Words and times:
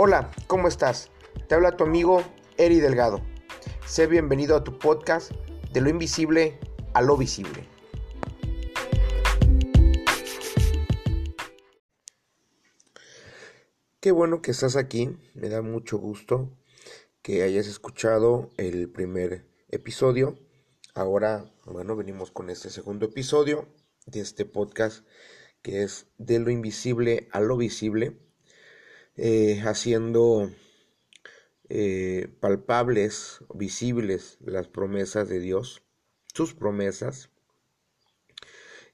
Hola, 0.00 0.30
¿cómo 0.46 0.68
estás? 0.68 1.10
Te 1.48 1.56
habla 1.56 1.76
tu 1.76 1.82
amigo 1.82 2.22
Eri 2.56 2.78
Delgado. 2.78 3.20
Sé 3.84 4.06
bienvenido 4.06 4.54
a 4.54 4.62
tu 4.62 4.78
podcast 4.78 5.32
de 5.72 5.80
lo 5.80 5.90
invisible 5.90 6.60
a 6.94 7.02
lo 7.02 7.16
visible. 7.16 7.68
Qué 13.98 14.12
bueno 14.12 14.40
que 14.40 14.52
estás 14.52 14.76
aquí, 14.76 15.18
me 15.34 15.48
da 15.48 15.62
mucho 15.62 15.98
gusto 15.98 16.56
que 17.20 17.42
hayas 17.42 17.66
escuchado 17.66 18.52
el 18.56 18.88
primer 18.88 19.48
episodio. 19.68 20.38
Ahora, 20.94 21.52
bueno, 21.64 21.96
venimos 21.96 22.30
con 22.30 22.50
este 22.50 22.70
segundo 22.70 23.06
episodio 23.06 23.66
de 24.06 24.20
este 24.20 24.44
podcast 24.44 25.04
que 25.60 25.82
es 25.82 26.06
de 26.18 26.38
lo 26.38 26.52
invisible 26.52 27.28
a 27.32 27.40
lo 27.40 27.56
visible, 27.56 28.27
eh, 29.18 29.60
haciendo 29.64 30.48
eh, 31.68 32.32
palpables, 32.40 33.40
visibles 33.52 34.38
las 34.40 34.68
promesas 34.68 35.28
de 35.28 35.40
Dios, 35.40 35.82
sus 36.32 36.54
promesas. 36.54 37.30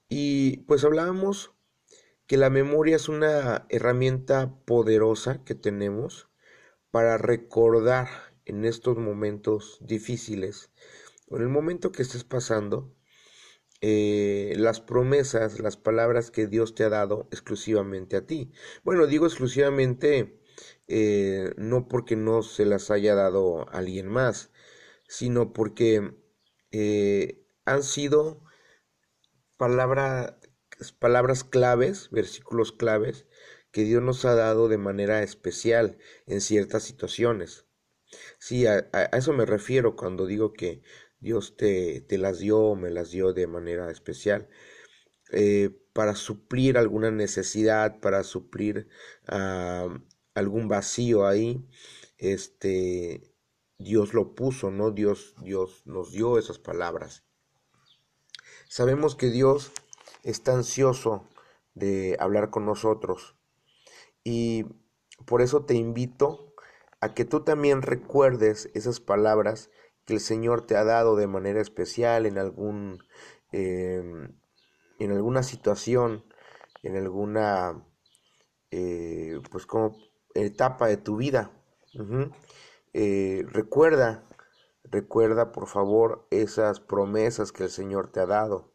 Y 0.09 0.57
pues 0.63 0.83
hablábamos 0.83 1.53
que 2.25 2.37
la 2.37 2.49
memoria 2.49 2.95
es 2.95 3.07
una 3.07 3.67
herramienta 3.69 4.55
poderosa 4.65 5.43
que 5.43 5.53
tenemos 5.53 6.27
para 6.89 7.19
recordar 7.19 8.07
en 8.45 8.65
estos 8.65 8.97
momentos 8.97 9.77
difíciles, 9.81 10.71
en 11.29 11.43
el 11.43 11.49
momento 11.49 11.91
que 11.91 12.01
estés 12.01 12.23
pasando, 12.23 12.94
eh, 13.81 14.53
las 14.57 14.79
promesas, 14.81 15.59
las 15.59 15.77
palabras 15.77 16.31
que 16.31 16.47
Dios 16.47 16.75
te 16.75 16.83
ha 16.83 16.89
dado 16.89 17.27
exclusivamente 17.31 18.15
a 18.17 18.25
ti. 18.25 18.51
Bueno, 18.83 19.07
digo 19.07 19.25
exclusivamente 19.25 20.39
eh, 20.87 21.53
no 21.57 21.87
porque 21.87 22.15
no 22.15 22.41
se 22.43 22.65
las 22.65 22.91
haya 22.91 23.15
dado 23.15 23.69
alguien 23.71 24.07
más, 24.07 24.51
sino 25.07 25.53
porque 25.53 26.15
eh, 26.71 27.45
han 27.65 27.83
sido 27.83 28.43
palabra, 29.57 30.39
palabras 30.99 31.43
claves, 31.43 32.09
versículos 32.11 32.71
claves, 32.71 33.25
que 33.71 33.83
Dios 33.83 34.01
nos 34.01 34.23
ha 34.25 34.35
dado 34.35 34.67
de 34.69 34.77
manera 34.77 35.21
especial 35.23 35.97
en 36.27 36.41
ciertas 36.41 36.83
situaciones. 36.83 37.65
Sí, 38.39 38.65
a 38.67 38.79
eso 39.13 39.33
me 39.33 39.45
refiero 39.45 39.95
cuando 39.95 40.25
digo 40.25 40.53
que 40.53 40.81
Dios 41.25 41.57
te, 41.57 42.01
te 42.01 42.19
las 42.19 42.37
dio, 42.37 42.75
me 42.75 42.91
las 42.91 43.09
dio 43.09 43.33
de 43.33 43.47
manera 43.47 43.89
especial. 43.89 44.47
Eh, 45.31 45.71
para 45.91 46.13
suplir 46.13 46.77
alguna 46.77 47.09
necesidad, 47.09 47.99
para 47.99 48.23
suplir 48.23 48.87
algún 50.35 50.67
vacío 50.67 51.25
ahí, 51.25 51.67
este, 52.19 53.33
Dios 53.79 54.13
lo 54.13 54.35
puso, 54.35 54.69
¿no? 54.69 54.91
Dios, 54.91 55.33
Dios 55.41 55.81
nos 55.85 56.11
dio 56.11 56.37
esas 56.37 56.59
palabras. 56.59 57.23
Sabemos 58.69 59.15
que 59.15 59.31
Dios 59.31 59.71
está 60.21 60.53
ansioso 60.53 61.27
de 61.73 62.17
hablar 62.19 62.51
con 62.51 62.67
nosotros 62.67 63.35
y 64.23 64.65
por 65.25 65.41
eso 65.41 65.65
te 65.65 65.73
invito 65.73 66.53
a 67.01 67.15
que 67.15 67.25
tú 67.25 67.43
también 67.43 67.81
recuerdes 67.81 68.69
esas 68.75 68.99
palabras 68.99 69.71
que 70.05 70.13
el 70.13 70.19
Señor 70.19 70.65
te 70.65 70.77
ha 70.77 70.83
dado 70.83 71.15
de 71.15 71.27
manera 71.27 71.61
especial 71.61 72.25
en 72.25 72.37
algún 72.37 72.99
em, 73.51 74.35
en 74.99 75.11
alguna 75.11 75.43
situación, 75.43 76.25
en 76.83 76.95
alguna 76.97 77.85
eh, 78.71 79.39
pues 79.51 79.65
como 79.65 79.97
etapa 80.33 80.87
de 80.87 80.97
tu 80.97 81.17
vida. 81.17 81.51
Eh, 82.93 83.45
recuerda, 83.51 84.27
recuerda 84.83 85.51
por 85.51 85.67
favor 85.67 86.27
esas 86.31 86.79
promesas 86.79 87.51
que 87.51 87.63
el 87.63 87.69
Señor 87.69 88.11
te 88.11 88.19
ha 88.19 88.25
dado. 88.25 88.73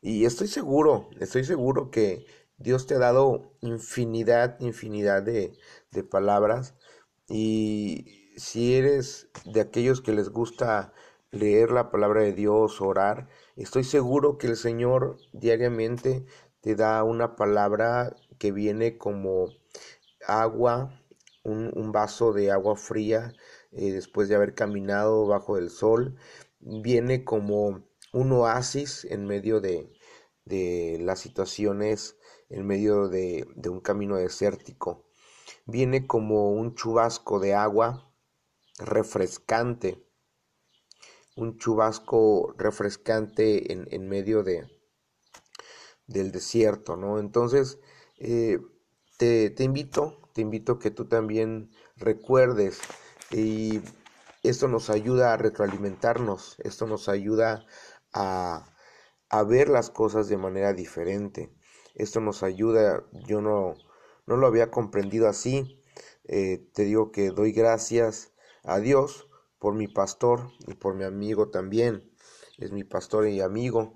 Y 0.00 0.24
estoy 0.24 0.48
seguro, 0.48 1.10
estoy 1.20 1.44
seguro 1.44 1.90
que 1.90 2.26
Dios 2.56 2.86
te 2.86 2.94
ha 2.94 2.98
dado 2.98 3.56
infinidad, 3.60 4.58
infinidad 4.60 5.22
de, 5.22 5.52
de 5.90 6.04
palabras 6.04 6.74
y 7.28 8.21
si 8.36 8.74
eres 8.74 9.28
de 9.44 9.60
aquellos 9.60 10.00
que 10.00 10.12
les 10.12 10.30
gusta 10.30 10.92
leer 11.30 11.70
la 11.70 11.90
palabra 11.90 12.22
de 12.22 12.32
Dios, 12.32 12.80
orar, 12.80 13.28
estoy 13.56 13.84
seguro 13.84 14.38
que 14.38 14.46
el 14.46 14.56
Señor 14.56 15.16
diariamente 15.32 16.24
te 16.60 16.74
da 16.74 17.02
una 17.04 17.36
palabra 17.36 18.14
que 18.38 18.52
viene 18.52 18.98
como 18.98 19.48
agua, 20.26 21.02
un, 21.42 21.92
vaso 21.92 22.32
de 22.32 22.50
agua 22.50 22.76
fría 22.76 23.32
eh, 23.72 23.92
después 23.92 24.28
de 24.28 24.36
haber 24.36 24.54
caminado 24.54 25.26
bajo 25.26 25.58
el 25.58 25.70
sol, 25.70 26.16
viene 26.60 27.24
como 27.24 27.84
un 28.12 28.32
oasis 28.32 29.04
en 29.06 29.26
medio 29.26 29.60
de, 29.60 29.90
las 31.00 31.20
situaciones, 31.20 32.16
en 32.50 32.66
medio 32.66 33.08
de 33.08 33.46
un 33.68 33.80
camino 33.80 34.16
desértico, 34.16 35.06
viene 35.66 36.06
como 36.06 36.52
un 36.52 36.74
chubasco 36.74 37.40
de 37.40 37.54
agua 37.54 38.11
refrescante, 38.78 40.06
un 41.36 41.58
chubasco 41.58 42.54
refrescante 42.56 43.72
en, 43.72 43.86
en 43.90 44.08
medio 44.08 44.42
de, 44.42 44.66
del 46.06 46.32
desierto, 46.32 46.96
¿no? 46.96 47.18
Entonces, 47.18 47.78
eh, 48.18 48.58
te, 49.18 49.50
te, 49.50 49.64
invito, 49.64 50.20
te 50.34 50.40
invito 50.42 50.78
que 50.78 50.90
tú 50.90 51.06
también 51.06 51.70
recuerdes 51.96 52.80
y 53.30 53.80
esto 54.42 54.68
nos 54.68 54.90
ayuda 54.90 55.32
a 55.32 55.36
retroalimentarnos, 55.36 56.56
esto 56.58 56.86
nos 56.86 57.08
ayuda 57.08 57.64
a, 58.12 58.66
a 59.28 59.42
ver 59.44 59.68
las 59.68 59.90
cosas 59.90 60.28
de 60.28 60.36
manera 60.36 60.72
diferente, 60.72 61.52
esto 61.94 62.20
nos 62.20 62.42
ayuda, 62.42 63.04
yo 63.26 63.40
no, 63.40 63.74
no 64.26 64.36
lo 64.36 64.46
había 64.46 64.70
comprendido 64.70 65.28
así, 65.28 65.80
eh, 66.24 66.66
te 66.74 66.84
digo 66.84 67.12
que 67.12 67.30
doy 67.30 67.52
gracias 67.52 68.31
a 68.62 68.78
Dios 68.78 69.28
por 69.58 69.74
mi 69.74 69.88
pastor 69.88 70.50
y 70.66 70.74
por 70.74 70.94
mi 70.94 71.04
amigo 71.04 71.50
también. 71.50 72.10
Es 72.58 72.72
mi 72.72 72.84
pastor 72.84 73.28
y 73.28 73.40
amigo, 73.40 73.94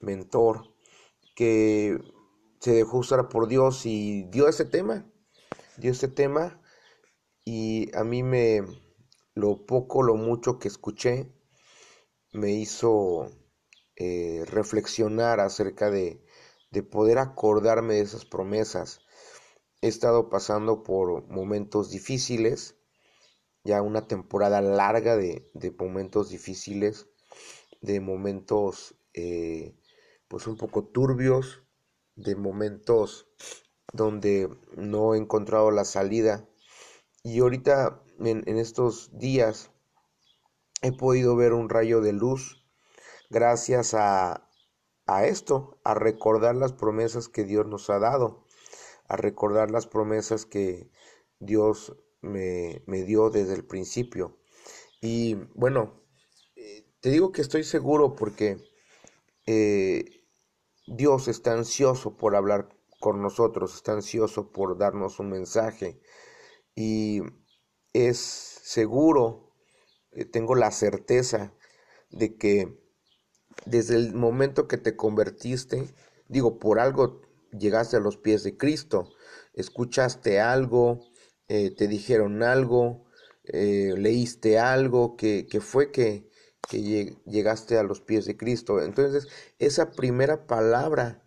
mentor, 0.00 0.74
que 1.34 1.98
se 2.60 2.72
dejó 2.72 2.98
usar 2.98 3.28
por 3.28 3.48
Dios 3.48 3.86
y 3.86 4.24
dio 4.24 4.48
ese 4.48 4.64
tema, 4.64 5.10
dio 5.76 5.92
ese 5.92 6.08
tema 6.08 6.60
y 7.44 7.94
a 7.96 8.04
mí 8.04 8.22
me, 8.22 8.62
lo 9.36 9.66
poco, 9.66 10.02
lo 10.02 10.16
mucho 10.16 10.58
que 10.58 10.66
escuché, 10.66 11.30
me 12.32 12.52
hizo 12.52 13.30
eh, 13.96 14.44
reflexionar 14.46 15.40
acerca 15.40 15.90
de, 15.90 16.24
de 16.70 16.82
poder 16.82 17.18
acordarme 17.18 17.94
de 17.94 18.00
esas 18.00 18.24
promesas. 18.24 19.00
He 19.82 19.88
estado 19.88 20.30
pasando 20.30 20.82
por 20.82 21.28
momentos 21.28 21.90
difíciles, 21.90 22.75
ya 23.66 23.82
una 23.82 24.08
temporada 24.08 24.60
larga 24.62 25.16
de, 25.16 25.50
momentos 25.78 26.30
difíciles, 26.30 27.08
de 27.82 28.00
momentos 28.00 28.96
eh, 29.12 29.76
pues 30.28 30.46
un 30.46 30.56
poco 30.56 30.84
turbios, 30.84 31.62
de 32.14 32.34
momentos 32.36 33.28
donde 33.92 34.48
no 34.76 35.14
he 35.14 35.18
encontrado 35.18 35.70
la 35.70 35.84
salida. 35.84 36.48
Y 37.22 37.40
ahorita 37.40 38.02
en, 38.20 38.42
en 38.46 38.58
estos 38.58 39.18
días 39.18 39.70
he 40.82 40.92
podido 40.92 41.36
ver 41.36 41.52
un 41.52 41.68
rayo 41.68 42.00
de 42.00 42.12
luz 42.12 42.64
gracias 43.28 43.94
a, 43.94 44.48
a 45.06 45.26
esto, 45.26 45.78
a 45.84 45.94
recordar 45.94 46.56
las 46.56 46.72
promesas 46.72 47.28
que 47.28 47.44
Dios 47.44 47.66
nos 47.66 47.90
ha 47.90 47.98
dado, 47.98 48.44
a 49.08 49.16
recordar 49.16 49.70
las 49.70 49.86
promesas 49.86 50.46
que 50.46 50.90
Dios 51.38 51.96
me, 52.20 52.82
dio 52.86 53.30
desde 53.30 53.54
el 53.54 53.64
principio. 53.64 54.38
Y 55.00 55.34
bueno, 55.54 56.02
eh, 56.56 56.86
te 57.00 57.10
digo 57.10 57.32
que 57.32 57.42
estoy 57.42 57.64
seguro 57.64 58.14
porque 58.16 58.58
eh, 59.46 60.24
Dios 60.86 61.28
está 61.28 61.52
ansioso 61.52 62.16
por 62.16 62.34
hablar 62.34 62.68
con 63.00 63.22
nosotros, 63.22 63.74
está 63.74 63.92
ansioso 63.92 64.50
por 64.50 64.78
darnos 64.78 65.20
un 65.20 65.30
mensaje 65.30 66.00
y 66.74 67.22
es 67.92 68.18
seguro, 68.18 69.52
eh, 70.12 70.24
tengo 70.24 70.54
la 70.54 70.70
certeza 70.70 71.54
de 72.10 72.36
que 72.36 72.80
desde 73.64 73.96
el 73.96 74.14
momento 74.14 74.68
que 74.68 74.78
te 74.78 74.96
convertiste, 74.96 75.88
digo, 76.28 76.58
por 76.58 76.78
algo 76.78 77.22
llegaste 77.52 77.96
a 77.96 78.00
los 78.00 78.16
pies 78.16 78.42
de 78.42 78.56
Cristo, 78.56 79.12
escuchaste 79.54 80.40
algo, 80.40 81.00
eh, 81.48 81.70
te 81.70 81.88
dijeron 81.88 82.42
algo, 82.42 83.04
eh, 83.44 83.94
leíste 83.96 84.58
algo, 84.58 85.16
que, 85.16 85.46
que 85.46 85.60
fue 85.60 85.90
que, 85.92 86.28
que 86.68 87.16
llegaste 87.26 87.78
a 87.78 87.82
los 87.82 88.00
pies 88.00 88.24
de 88.26 88.36
Cristo. 88.36 88.80
Entonces, 88.82 89.28
esa 89.58 89.92
primera 89.92 90.46
palabra 90.46 91.22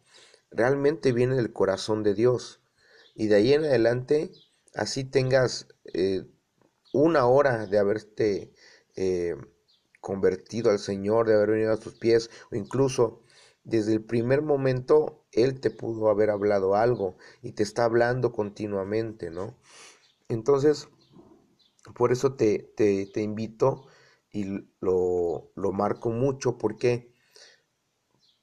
realmente 0.52 1.12
viene 1.12 1.36
del 1.36 1.54
corazón 1.54 2.04
de 2.04 2.14
Dios. 2.14 2.62
Y 3.16 3.28
de 3.28 3.36
ahí 3.36 3.54
en 3.54 3.66
adelante 3.66 4.32
así 4.74 5.04
tengas 5.04 5.68
eh, 5.94 6.26
una 6.94 7.26
hora 7.28 7.66
de 7.68 7.78
haberte 7.78 8.54
eh, 8.96 9.36
convertido 10.02 10.72
al 10.72 10.80
Señor, 10.80 11.28
de 11.28 11.36
haber 11.36 11.52
venido 11.52 11.74
a 11.74 11.78
sus 11.78 11.96
pies, 11.96 12.30
o 12.52 12.56
incluso 12.56 13.22
desde 13.64 13.94
el 13.94 14.04
primer 14.04 14.42
momento 14.42 15.26
Él 15.32 15.60
te 15.60 15.70
pudo 15.70 16.10
haber 16.10 16.30
hablado 16.30 16.76
algo 16.76 17.18
y 17.42 17.52
te 17.52 17.64
está 17.64 17.86
hablando 17.86 18.32
continuamente, 18.32 19.30
¿no? 19.30 19.58
Entonces, 20.30 20.88
por 21.96 22.12
eso 22.12 22.36
te, 22.36 22.72
te, 22.76 23.06
te 23.08 23.22
invito 23.22 23.88
y 24.32 24.46
lo, 24.80 25.52
lo 25.56 25.72
marco 25.72 26.10
mucho, 26.10 26.58
porque 26.58 27.14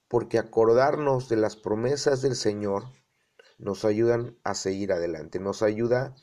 porque 0.08 0.38
acordarnos 0.38 1.28
de 1.28 1.36
las 1.36 1.56
promesas 1.56 2.22
del 2.22 2.36
Señor 2.36 2.84
nos 3.58 3.84
ayudan 3.84 4.38
a 4.44 4.54
seguir 4.54 4.92
adelante, 4.92 5.40
nos 5.40 5.62
ayuda 5.62 6.14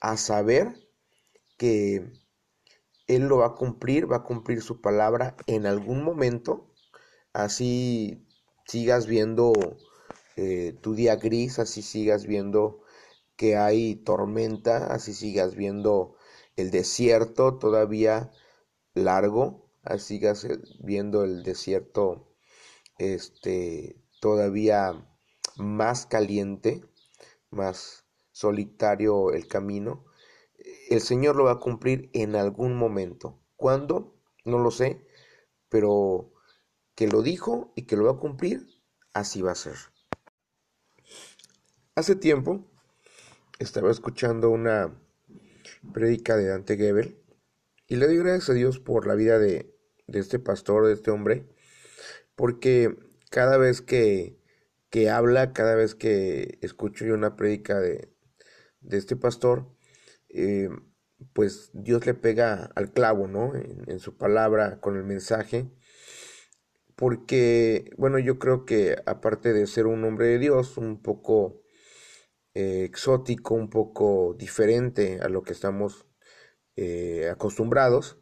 a 0.00 0.16
saber 0.16 0.74
que 1.58 2.12
Él 3.06 3.22
lo 3.28 3.38
va 3.38 3.46
a 3.48 3.54
cumplir, 3.54 4.10
va 4.10 4.18
a 4.18 4.22
cumplir 4.24 4.62
su 4.62 4.80
palabra 4.80 5.36
en 5.46 5.66
algún 5.66 6.02
momento, 6.02 6.72
así 7.32 8.26
sigas 8.66 9.06
viendo 9.06 9.52
eh, 10.36 10.76
tu 10.82 10.94
día 10.94 11.16
gris, 11.16 11.58
así 11.58 11.82
sigas 11.82 12.26
viendo 12.26 12.81
que 13.42 13.56
hay 13.56 13.96
tormenta, 13.96 14.86
así 14.94 15.12
sigas 15.12 15.56
viendo 15.56 16.14
el 16.54 16.70
desierto 16.70 17.58
todavía 17.58 18.30
largo, 18.94 19.68
así 19.82 20.18
sigas 20.18 20.46
viendo 20.78 21.24
el 21.24 21.42
desierto 21.42 22.36
este, 22.98 24.00
todavía 24.20 25.12
más 25.56 26.06
caliente, 26.06 26.84
más 27.50 28.06
solitario 28.30 29.32
el 29.32 29.48
camino, 29.48 30.04
el 30.88 31.00
Señor 31.00 31.34
lo 31.34 31.42
va 31.42 31.54
a 31.54 31.58
cumplir 31.58 32.10
en 32.12 32.36
algún 32.36 32.76
momento. 32.76 33.40
¿Cuándo? 33.56 34.14
No 34.44 34.60
lo 34.60 34.70
sé, 34.70 35.04
pero 35.68 36.32
que 36.94 37.08
lo 37.08 37.22
dijo 37.22 37.72
y 37.74 37.86
que 37.86 37.96
lo 37.96 38.04
va 38.04 38.12
a 38.12 38.20
cumplir, 38.20 38.68
así 39.12 39.42
va 39.42 39.50
a 39.50 39.56
ser. 39.56 39.74
Hace 41.96 42.14
tiempo 42.14 42.68
estaba 43.62 43.90
escuchando 43.90 44.50
una 44.50 44.94
prédica 45.92 46.36
de 46.36 46.46
Dante 46.46 46.76
Gebel 46.76 47.18
y 47.88 47.96
le 47.96 48.06
doy 48.06 48.18
gracias 48.18 48.50
a 48.50 48.54
Dios 48.54 48.78
por 48.78 49.06
la 49.06 49.14
vida 49.14 49.38
de, 49.38 49.74
de 50.06 50.18
este 50.18 50.38
pastor, 50.38 50.86
de 50.86 50.94
este 50.94 51.10
hombre, 51.10 51.46
porque 52.34 52.96
cada 53.30 53.56
vez 53.56 53.82
que, 53.82 54.38
que 54.90 55.10
habla, 55.10 55.52
cada 55.52 55.74
vez 55.74 55.94
que 55.94 56.58
escucho 56.62 57.04
yo 57.04 57.14
una 57.14 57.36
prédica 57.36 57.80
de, 57.80 58.12
de 58.80 58.98
este 58.98 59.16
pastor, 59.16 59.68
eh, 60.28 60.68
pues 61.32 61.70
Dios 61.72 62.06
le 62.06 62.14
pega 62.14 62.70
al 62.74 62.92
clavo, 62.92 63.28
¿no? 63.28 63.52
En, 63.54 63.98
su 64.00 64.16
palabra, 64.16 64.80
con 64.80 64.96
el 64.96 65.04
mensaje. 65.04 65.70
Porque, 66.96 67.90
bueno, 67.96 68.18
yo 68.18 68.38
creo 68.38 68.64
que 68.64 68.96
aparte 69.06 69.52
de 69.52 69.66
ser 69.66 69.86
un 69.86 70.04
hombre 70.04 70.26
de 70.26 70.38
Dios, 70.38 70.76
un 70.76 71.00
poco 71.02 71.61
eh, 72.54 72.84
exótico, 72.84 73.54
un 73.54 73.70
poco 73.70 74.34
diferente 74.38 75.20
a 75.22 75.28
lo 75.28 75.42
que 75.42 75.52
estamos 75.52 76.06
eh, 76.76 77.28
acostumbrados, 77.30 78.18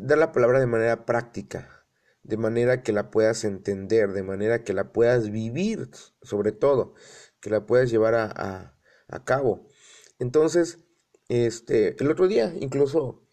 da 0.00 0.16
la 0.16 0.32
palabra 0.32 0.60
de 0.60 0.66
manera 0.66 1.04
práctica, 1.04 1.86
de 2.22 2.36
manera 2.36 2.82
que 2.82 2.92
la 2.92 3.10
puedas 3.10 3.44
entender, 3.44 4.12
de 4.12 4.22
manera 4.22 4.62
que 4.64 4.72
la 4.72 4.92
puedas 4.92 5.30
vivir, 5.30 5.90
sobre 6.22 6.52
todo, 6.52 6.94
que 7.40 7.50
la 7.50 7.66
puedas 7.66 7.90
llevar 7.90 8.14
a, 8.14 8.74
cabo. 9.24 9.66
Entonces, 10.18 10.78
este, 11.28 11.96
el 12.02 12.10
otro 12.10 12.28
día 12.28 12.54
incluso 12.60 13.26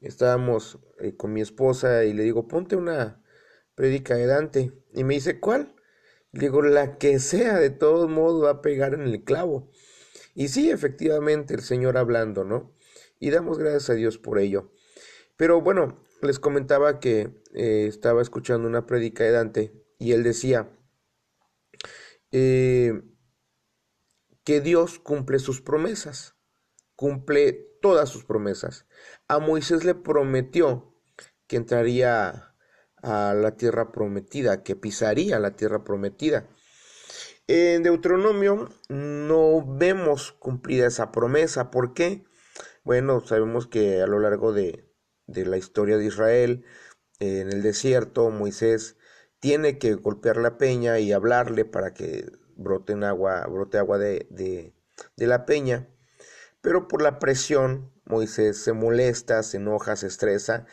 estábamos 0.00 0.78
eh, 1.00 1.16
con 1.16 1.32
mi 1.32 1.40
esposa 1.40 2.04
y 2.04 2.12
le 2.12 2.24
digo, 2.24 2.48
ponte 2.48 2.76
una 2.76 3.22
prédica 3.74 4.14
de 4.14 4.26
Dante. 4.26 4.72
Y 4.92 5.04
me 5.04 5.14
dice, 5.14 5.40
¿cuál? 5.40 5.74
Digo, 6.32 6.62
la 6.62 6.96
que 6.96 7.18
sea, 7.18 7.58
de 7.58 7.70
todos 7.70 8.08
modos 8.08 8.44
va 8.44 8.50
a 8.50 8.62
pegar 8.62 8.94
en 8.94 9.02
el 9.02 9.22
clavo. 9.22 9.70
Y 10.34 10.48
sí, 10.48 10.70
efectivamente, 10.70 11.54
el 11.54 11.60
Señor 11.60 11.98
hablando, 11.98 12.44
¿no? 12.44 12.74
Y 13.20 13.30
damos 13.30 13.58
gracias 13.58 13.90
a 13.90 13.94
Dios 13.94 14.18
por 14.18 14.38
ello. 14.38 14.72
Pero 15.36 15.60
bueno, 15.60 16.02
les 16.22 16.38
comentaba 16.38 17.00
que 17.00 17.42
eh, 17.54 17.86
estaba 17.86 18.22
escuchando 18.22 18.66
una 18.66 18.86
prédica 18.86 19.24
de 19.24 19.32
Dante 19.32 19.72
y 19.98 20.12
él 20.12 20.22
decía 20.22 20.70
eh, 22.30 23.02
que 24.44 24.60
Dios 24.60 24.98
cumple 24.98 25.38
sus 25.38 25.60
promesas, 25.60 26.36
cumple 26.96 27.52
todas 27.80 28.08
sus 28.08 28.24
promesas. 28.24 28.86
A 29.28 29.38
Moisés 29.38 29.84
le 29.84 29.94
prometió 29.94 30.96
que 31.46 31.56
entraría 31.56 32.51
a 33.02 33.34
la 33.34 33.56
tierra 33.56 33.92
prometida, 33.92 34.62
que 34.62 34.76
pisaría 34.76 35.38
la 35.38 35.56
tierra 35.56 35.84
prometida. 35.84 36.48
En 37.48 37.82
Deuteronomio 37.82 38.68
no 38.88 39.64
vemos 39.66 40.32
cumplida 40.32 40.86
esa 40.86 41.12
promesa. 41.12 41.70
¿Por 41.70 41.92
qué? 41.94 42.24
Bueno, 42.84 43.20
sabemos 43.26 43.66
que 43.66 44.00
a 44.02 44.06
lo 44.06 44.20
largo 44.20 44.52
de, 44.52 44.88
de 45.26 45.44
la 45.46 45.58
historia 45.58 45.98
de 45.98 46.06
Israel. 46.06 46.64
en 47.20 47.52
el 47.52 47.62
desierto, 47.62 48.30
Moisés 48.30 48.96
tiene 49.40 49.78
que 49.78 49.94
golpear 49.94 50.36
la 50.38 50.58
peña 50.58 50.98
y 50.98 51.12
hablarle 51.12 51.64
para 51.64 51.94
que 51.94 52.26
brote 52.56 52.94
agua, 53.04 53.46
brote 53.48 53.78
agua 53.78 53.98
de, 53.98 54.26
de, 54.30 54.74
de 55.16 55.26
la 55.26 55.46
peña. 55.46 55.88
Pero 56.60 56.88
por 56.88 57.02
la 57.02 57.18
presión, 57.18 57.92
Moisés 58.04 58.62
se 58.62 58.72
molesta, 58.72 59.42
se 59.42 59.58
enoja, 59.58 59.96
se 59.96 60.06
estresa 60.06 60.66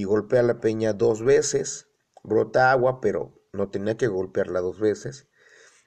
y 0.00 0.04
golpea 0.04 0.42
la 0.42 0.60
peña 0.60 0.92
dos 0.92 1.24
veces. 1.24 1.88
Brota 2.22 2.70
agua, 2.70 3.00
pero 3.00 3.40
no 3.52 3.70
tenía 3.70 3.96
que 3.96 4.08
golpearla 4.08 4.60
dos 4.60 4.80
veces. 4.80 5.28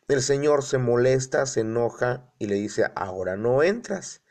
El 0.07 0.21
Señor 0.21 0.63
se 0.63 0.77
molesta, 0.77 1.45
se 1.45 1.61
enoja 1.61 2.33
y 2.39 2.47
le 2.47 2.55
dice, 2.55 2.85
ahora 2.95 3.35
no 3.35 3.63
entras 3.63 4.21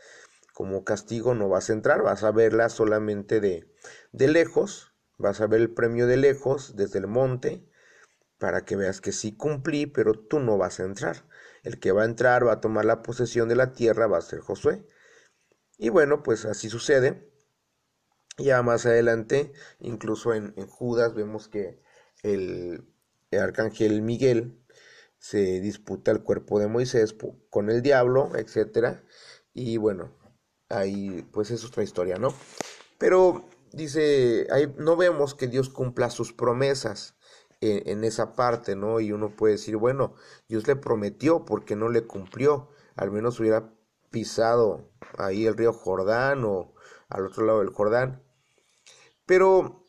como 0.56 0.84
castigo 0.84 1.34
no 1.34 1.50
vas 1.50 1.68
a 1.68 1.74
entrar, 1.74 2.00
vas 2.00 2.24
a 2.24 2.32
verla 2.32 2.70
solamente 2.70 3.40
de, 3.42 3.70
de 4.12 4.26
lejos, 4.26 4.94
vas 5.18 5.42
a 5.42 5.46
ver 5.46 5.60
el 5.60 5.74
premio 5.74 6.06
de 6.06 6.16
lejos, 6.16 6.76
desde 6.76 6.98
el 6.98 7.06
monte, 7.08 7.68
para 8.38 8.64
que 8.64 8.74
veas 8.74 9.02
que 9.02 9.12
sí 9.12 9.36
cumplí, 9.36 9.84
pero 9.84 10.14
tú 10.14 10.40
no 10.40 10.56
vas 10.56 10.80
a 10.80 10.84
entrar. 10.84 11.28
El 11.62 11.78
que 11.78 11.92
va 11.92 12.04
a 12.04 12.06
entrar, 12.06 12.46
va 12.46 12.52
a 12.52 12.60
tomar 12.62 12.86
la 12.86 13.02
posesión 13.02 13.50
de 13.50 13.56
la 13.56 13.74
tierra, 13.74 14.06
va 14.06 14.16
a 14.16 14.22
ser 14.22 14.40
Josué. 14.40 14.88
Y 15.76 15.90
bueno, 15.90 16.22
pues 16.22 16.46
así 16.46 16.70
sucede. 16.70 17.30
Ya 18.38 18.62
más 18.62 18.86
adelante, 18.86 19.52
incluso 19.80 20.34
en, 20.34 20.54
Judas, 20.66 21.14
vemos 21.14 21.48
que 21.48 21.80
el, 22.22 22.86
el 23.30 23.40
arcángel 23.40 24.02
Miguel 24.02 24.58
se 25.18 25.60
disputa 25.60 26.10
el 26.10 26.22
cuerpo 26.22 26.58
de 26.58 26.68
Moisés 26.68 27.16
con 27.50 27.70
el 27.70 27.82
diablo, 27.82 28.32
etcétera. 28.36 29.02
Y 29.54 29.78
bueno, 29.78 30.12
ahí 30.68 31.26
pues 31.32 31.50
es 31.50 31.64
otra 31.64 31.82
historia, 31.82 32.16
¿no? 32.18 32.34
Pero 32.98 33.48
dice, 33.72 34.46
ahí 34.50 34.72
no 34.78 34.96
vemos 34.96 35.34
que 35.34 35.48
Dios 35.48 35.68
cumpla 35.68 36.10
sus 36.10 36.32
promesas 36.32 37.16
en, 37.60 38.04
esa 38.04 38.34
parte, 38.34 38.76
¿no? 38.76 39.00
Y 39.00 39.12
uno 39.12 39.34
puede 39.34 39.54
decir, 39.54 39.76
bueno, 39.76 40.14
Dios 40.48 40.66
le 40.66 40.76
prometió 40.76 41.44
porque 41.44 41.76
no 41.76 41.88
le 41.88 42.06
cumplió, 42.06 42.70
al 42.96 43.10
menos 43.10 43.40
hubiera 43.40 43.72
pisado 44.10 44.90
ahí 45.18 45.46
el 45.46 45.56
río 45.56 45.72
Jordán 45.72 46.44
o 46.44 46.74
al 47.08 47.26
otro 47.26 47.44
lado 47.46 47.60
del 47.60 47.70
Jordán. 47.70 48.22
Pero 49.26 49.86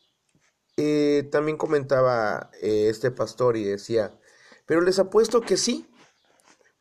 eh, 0.76 1.28
también 1.32 1.56
comentaba 1.56 2.50
eh, 2.60 2.88
este 2.88 3.10
pastor 3.10 3.56
y 3.56 3.64
decía, 3.64 4.18
pero 4.66 4.80
les 4.80 4.98
apuesto 4.98 5.40
que 5.40 5.56
sí, 5.56 5.88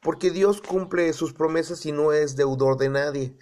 porque 0.02 0.32
Dios 0.32 0.62
cumple 0.62 1.12
sus 1.14 1.34
promesas 1.34 1.86
y 1.86 1.92
no 1.92 2.12
es 2.12 2.36
deudor 2.36 2.78
de 2.78 2.90
nadie. 2.90 3.38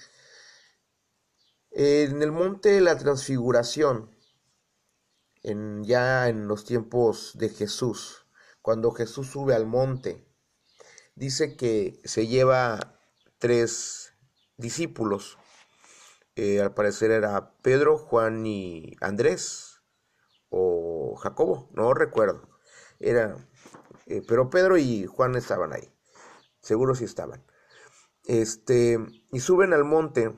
En 1.72 2.22
el 2.22 2.32
monte 2.32 2.70
de 2.70 2.82
la 2.82 2.98
transfiguración, 2.98 4.16
en, 5.44 5.84
ya 5.84 6.30
en 6.30 6.48
los 6.48 6.64
tiempos 6.64 7.32
de 7.36 7.50
Jesús, 7.50 8.26
cuando 8.62 8.92
Jesús 8.92 9.28
sube 9.28 9.54
al 9.54 9.66
monte, 9.66 10.26
dice 11.16 11.56
que 11.56 12.02
se 12.06 12.28
lleva 12.28 13.00
tres 13.38 14.14
discípulos. 14.58 15.38
Eh, 16.36 16.62
al 16.62 16.74
parecer 16.74 17.12
era 17.12 17.54
Pedro, 17.62 17.98
Juan 17.98 18.46
y 18.46 18.96
Andrés, 19.00 19.82
o 20.50 21.16
Jacobo, 21.16 21.70
no 21.74 21.94
recuerdo. 21.94 22.50
Era, 23.00 23.38
eh, 24.06 24.22
pero 24.28 24.50
Pedro 24.50 24.78
y 24.78 25.06
Juan 25.06 25.36
estaban 25.36 25.74
ahí, 25.74 25.94
seguro 26.62 26.96
sí 26.96 27.06
estaban. 27.06 27.46
Este, 28.26 28.98
y 29.32 29.40
suben 29.40 29.74
al 29.74 29.84
monte 29.84 30.36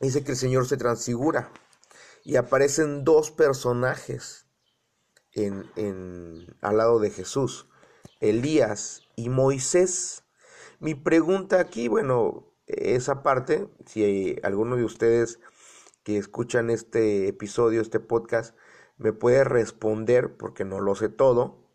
dice 0.00 0.24
que 0.24 0.32
el 0.32 0.38
Señor 0.38 0.66
se 0.66 0.76
transfigura 0.76 1.52
y 2.24 2.36
aparecen 2.36 3.04
dos 3.04 3.30
personajes 3.30 4.46
en, 5.32 5.70
en, 5.76 6.56
al 6.60 6.78
lado 6.78 6.98
de 6.98 7.10
Jesús, 7.10 7.68
Elías 8.20 9.02
y 9.16 9.28
Moisés. 9.28 10.24
Mi 10.80 10.94
pregunta 10.94 11.60
aquí, 11.60 11.88
bueno, 11.88 12.51
esa 12.66 13.22
parte, 13.22 13.68
si 13.86 14.36
alguno 14.42 14.76
de 14.76 14.84
ustedes 14.84 15.40
que 16.02 16.16
escuchan 16.18 16.70
este 16.70 17.28
episodio, 17.28 17.80
este 17.80 18.00
podcast, 18.00 18.56
me 18.96 19.12
puede 19.12 19.44
responder, 19.44 20.36
porque 20.36 20.64
no 20.64 20.80
lo 20.80 20.94
sé 20.94 21.08
todo, 21.08 21.68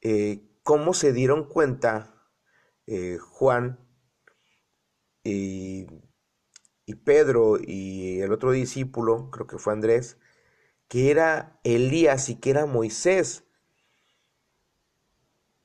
eh, 0.00 0.48
cómo 0.62 0.94
se 0.94 1.12
dieron 1.12 1.48
cuenta 1.48 2.28
eh, 2.86 3.18
Juan 3.18 3.78
y, 5.24 5.86
y 6.84 6.94
Pedro 6.96 7.56
y 7.60 8.20
el 8.20 8.32
otro 8.32 8.50
discípulo, 8.52 9.30
creo 9.30 9.46
que 9.46 9.58
fue 9.58 9.72
Andrés, 9.72 10.18
que 10.88 11.10
era 11.10 11.58
Elías 11.64 12.28
y 12.28 12.36
que 12.36 12.50
era 12.50 12.66
Moisés. 12.66 13.44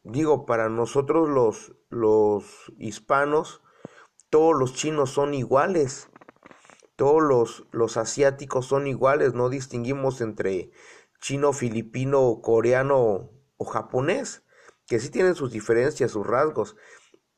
Digo, 0.03 0.45
para 0.45 0.69
nosotros 0.69 1.27
los, 1.27 1.75
los 1.89 2.71
hispanos, 2.77 3.61
todos 4.29 4.55
los 4.57 4.73
chinos 4.73 5.11
son 5.11 5.33
iguales, 5.33 6.09
todos 6.95 7.21
los, 7.21 7.67
los 7.71 7.97
asiáticos 7.97 8.65
son 8.65 8.87
iguales, 8.87 9.33
no 9.33 9.49
distinguimos 9.49 10.21
entre 10.21 10.71
chino, 11.21 11.53
filipino, 11.53 12.41
coreano 12.41 13.31
o 13.57 13.65
japonés, 13.65 14.43
que 14.87 14.99
sí 14.99 15.09
tienen 15.09 15.35
sus 15.35 15.51
diferencias, 15.51 16.11
sus 16.11 16.25
rasgos, 16.25 16.75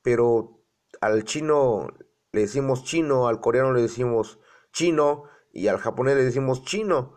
pero 0.02 0.62
al 1.00 1.24
chino 1.24 1.88
le 2.32 2.42
decimos 2.42 2.84
chino, 2.84 3.28
al 3.28 3.40
coreano 3.40 3.72
le 3.72 3.82
decimos 3.82 4.38
chino 4.72 5.24
y 5.52 5.68
al 5.68 5.78
japonés 5.78 6.16
le 6.16 6.24
decimos 6.24 6.64
chino 6.64 7.14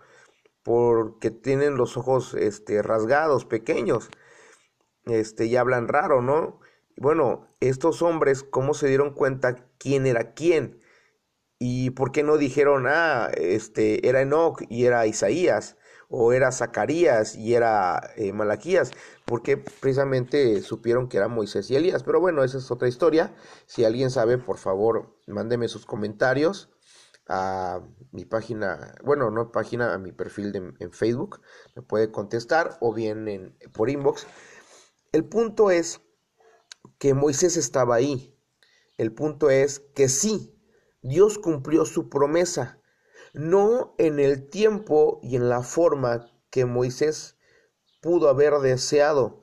porque 0.64 1.30
tienen 1.30 1.76
los 1.76 1.98
ojos 1.98 2.34
este, 2.34 2.82
rasgados, 2.82 3.46
pequeños, 3.46 4.10
este, 5.06 5.46
y 5.46 5.58
hablan 5.58 5.90
raro, 5.90 6.22
¿no? 6.22 6.62
Bueno, 6.98 7.48
estos 7.60 8.02
hombres, 8.02 8.44
¿cómo 8.44 8.74
se 8.74 8.88
dieron 8.88 9.14
cuenta 9.14 9.68
quién 9.78 10.06
era 10.06 10.34
quién? 10.34 10.80
¿Y 11.60 11.92
por 11.92 12.12
qué 12.12 12.24
no 12.24 12.38
dijeron, 12.38 12.86
ah, 12.88 13.32
este, 13.36 14.08
era 14.08 14.22
Enoch 14.22 14.62
y 14.70 14.86
era 14.86 15.08
Isaías? 15.08 15.78
o 16.16 16.32
era 16.32 16.52
Zacarías 16.52 17.36
y 17.36 17.56
era 17.56 18.12
eh, 18.18 18.34
Malaquías, 18.34 18.92
porque 19.26 19.58
precisamente 19.58 20.62
supieron 20.62 21.10
que 21.10 21.18
era 21.18 21.28
Moisés 21.28 21.72
y 21.72 21.76
Elías. 21.76 22.04
Pero 22.04 22.20
bueno, 22.20 22.44
esa 22.44 22.60
es 22.60 22.70
otra 22.70 22.88
historia. 22.88 23.34
Si 23.66 23.84
alguien 23.84 24.12
sabe, 24.12 24.38
por 24.38 24.60
favor, 24.60 25.18
mándeme 25.26 25.68
sus 25.68 25.88
comentarios 25.88 26.70
a 27.28 27.82
mi 28.12 28.26
página, 28.26 28.94
bueno, 29.04 29.32
no 29.32 29.52
página, 29.52 29.96
a 29.96 29.98
mi 29.98 30.12
perfil 30.12 30.76
en 30.78 30.92
Facebook, 30.92 31.42
me 31.76 31.82
puede 31.82 32.12
contestar 32.12 32.78
o 32.80 32.94
bien 32.94 33.28
en, 33.28 33.58
por 33.74 33.90
inbox. 33.90 34.28
El 35.12 35.26
punto 35.26 35.72
es 35.72 36.00
que 36.98 37.14
Moisés 37.14 37.58
estaba 37.58 37.96
ahí. 37.96 38.38
El 38.98 39.14
punto 39.14 39.50
es 39.50 39.80
que 39.96 40.10
sí, 40.10 40.56
Dios 41.02 41.38
cumplió 41.38 41.86
su 41.86 42.10
promesa, 42.10 42.80
no 43.34 43.96
en 43.98 44.20
el 44.20 44.50
tiempo 44.50 45.20
y 45.24 45.36
en 45.36 45.50
la 45.50 45.64
forma 45.64 46.32
que 46.50 46.66
Moisés 46.66 47.38
pudo 48.02 48.30
haber 48.30 48.54
deseado, 48.60 49.42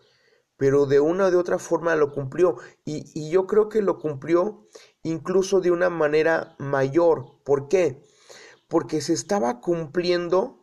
pero 0.56 0.86
de 0.86 1.00
una 1.00 1.26
o 1.26 1.30
de 1.30 1.36
otra 1.36 1.58
forma 1.58 1.96
lo 1.96 2.12
cumplió. 2.12 2.56
Y, 2.84 3.10
y 3.14 3.30
yo 3.30 3.46
creo 3.46 3.68
que 3.68 3.82
lo 3.82 3.98
cumplió 3.98 4.68
incluso 5.02 5.60
de 5.60 5.70
una 5.70 5.90
manera 5.90 6.54
mayor. 6.58 7.42
¿Por 7.44 7.68
qué? 7.68 8.02
Porque 8.68 9.00
se 9.00 9.14
estaba 9.14 9.60
cumpliendo 9.60 10.59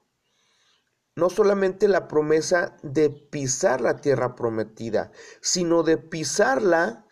no 1.17 1.31
solamente 1.31 1.87
la 1.87 2.07
promesa 2.07 2.77
de 2.83 3.09
pisar 3.09 3.81
la 3.81 3.97
tierra 3.97 4.35
prometida, 4.35 5.11
sino 5.41 5.81
de 5.81 5.97
pisarla 5.97 7.07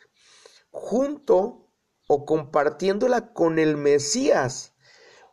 junto 0.69 1.71
o 2.07 2.23
compartiéndola 2.23 3.33
con 3.33 3.57
el 3.57 3.77
Mesías, 3.77 4.75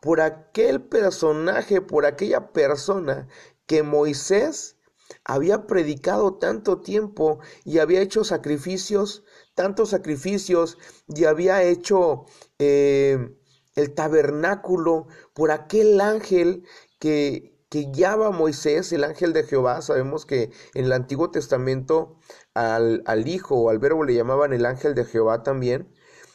por 0.00 0.22
aquel 0.22 0.80
personaje, 0.88 1.82
por 1.82 2.06
aquella 2.06 2.50
persona 2.52 3.28
que 3.66 3.82
Moisés 3.82 4.78
había 5.22 5.66
predicado 5.66 6.38
tanto 6.38 6.80
tiempo 6.80 7.40
y 7.64 7.78
había 7.78 8.00
hecho 8.00 8.24
sacrificios, 8.24 9.22
tantos 9.54 9.90
sacrificios 9.90 10.78
y 11.08 11.26
había 11.26 11.62
hecho 11.62 12.24
eh, 12.58 13.36
el 13.74 13.94
tabernáculo 13.94 15.08
por 15.34 15.50
aquel 15.50 16.00
ángel 16.00 16.64
que, 16.98 17.51
que 17.72 17.88
guiaba 17.90 18.30
Moisés, 18.32 18.92
el 18.92 19.02
ángel 19.02 19.32
de 19.32 19.44
Jehová. 19.44 19.80
Sabemos 19.80 20.26
que 20.26 20.50
en 20.74 20.84
el 20.84 20.92
Antiguo 20.92 21.30
Testamento 21.30 22.18
al, 22.52 23.02
al 23.06 23.26
hijo 23.26 23.56
o 23.56 23.70
al 23.70 23.78
verbo 23.78 24.04
le 24.04 24.14
llamaban 24.14 24.52
el 24.52 24.66
ángel 24.66 24.94
de 24.94 25.06
Jehová 25.06 25.42
también. 25.42 25.90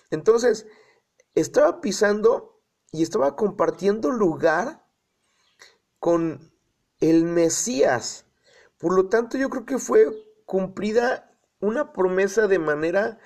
Entonces, 0.10 0.66
estaba 1.36 1.80
pisando 1.80 2.60
y 2.92 3.04
estaba 3.04 3.36
compartiendo 3.36 4.10
lugar 4.10 4.84
con 6.00 6.52
el 7.02 7.26
Mesías. 7.26 8.26
Por 8.80 8.96
lo 8.96 9.08
tanto, 9.08 9.38
yo 9.38 9.52
creo 9.52 9.66
que 9.68 9.78
fue 9.78 10.08
cumplida 10.48 11.40
una 11.60 11.94
promesa 11.94 12.48
de 12.48 12.58
manera 12.58 13.20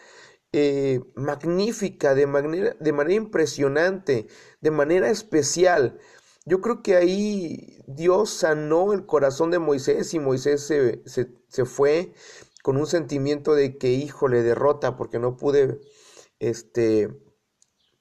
eh, 0.52 1.00
magnífica, 1.16 2.14
de 2.14 2.28
manera, 2.28 2.76
de 2.78 2.92
manera 2.92 3.16
impresionante, 3.16 4.28
de 4.60 4.72
manera 4.72 5.10
especial. 5.10 5.98
Yo 6.46 6.62
creo 6.62 6.82
que 6.82 6.96
ahí 6.96 7.84
Dios 7.88 8.32
sanó 8.32 8.94
el 8.94 9.06
corazón 9.06 9.52
de 9.52 9.60
Moisés 9.60 10.14
y 10.14 10.20
Moisés 10.20 10.66
se, 10.66 11.02
se, 11.06 11.32
se 11.48 11.66
fue 11.66 12.14
con 12.64 12.78
un 12.78 12.88
sentimiento 12.88 13.54
de 13.54 13.78
que 13.78 13.90
hijo 13.92 14.28
le 14.28 14.44
derrota 14.44 14.98
porque 14.98 15.20
no 15.20 15.38
pude 15.38 15.80
este 16.40 17.10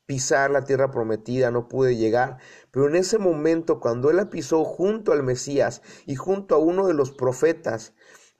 pisar 0.07 0.51
la 0.51 0.65
tierra 0.65 0.91
prometida, 0.91 1.53
no 1.53 1.69
pude 1.69 1.97
llegar. 1.97 2.39
Pero 2.73 2.89
en 2.89 2.97
ese 2.97 3.19
momento, 3.19 3.79
cuando 3.79 4.11
él 4.11 4.17
la 4.17 4.29
pisó 4.29 4.65
junto 4.65 5.13
al 5.13 5.23
Mesías 5.23 5.83
y 6.05 6.17
junto 6.17 6.57
a 6.57 6.59
uno 6.59 6.89
de 6.89 6.95
los 6.95 7.13
profetas 7.13 7.95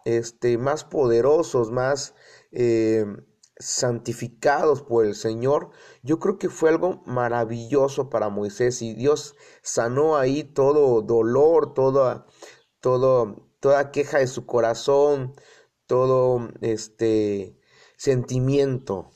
este, 0.05 0.59
más 0.59 0.83
poderosos, 0.83 1.71
más 1.71 2.17
eh, 2.51 3.07
santificados 3.61 4.83
por 4.83 5.05
el 5.05 5.15
Señor, 5.15 5.71
yo 6.03 6.19
creo 6.19 6.39
que 6.39 6.49
fue 6.49 6.71
algo 6.71 7.03
maravilloso 7.07 8.11
para 8.11 8.31
Moisés 8.31 8.83
y 8.83 8.95
Dios 8.95 9.37
sanó 9.63 10.17
ahí 10.17 10.43
todo 10.43 11.03
dolor, 11.03 11.75
toda, 11.75 12.27
todo, 12.81 13.51
toda 13.61 13.93
queja 13.93 14.19
de 14.19 14.27
su 14.27 14.47
corazón, 14.47 15.35
todo 15.87 16.49
este 16.63 17.61
sentimiento. 17.97 19.11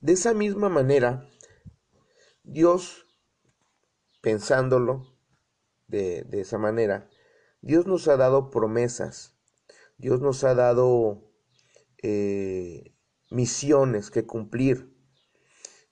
De 0.00 0.12
esa 0.12 0.34
misma 0.34 0.68
manera, 0.68 1.28
Dios, 2.44 3.06
pensándolo 4.20 5.06
de, 5.86 6.26
esa 6.32 6.58
manera, 6.58 7.08
Dios 7.62 7.86
nos 7.86 8.08
ha 8.08 8.16
dado 8.16 8.50
promesas, 8.50 9.36
Dios 9.96 10.20
nos 10.20 10.44
ha 10.44 10.54
dado 10.54 11.27
eh, 12.02 12.94
misiones 13.30 14.10
que 14.10 14.26
cumplir. 14.26 14.94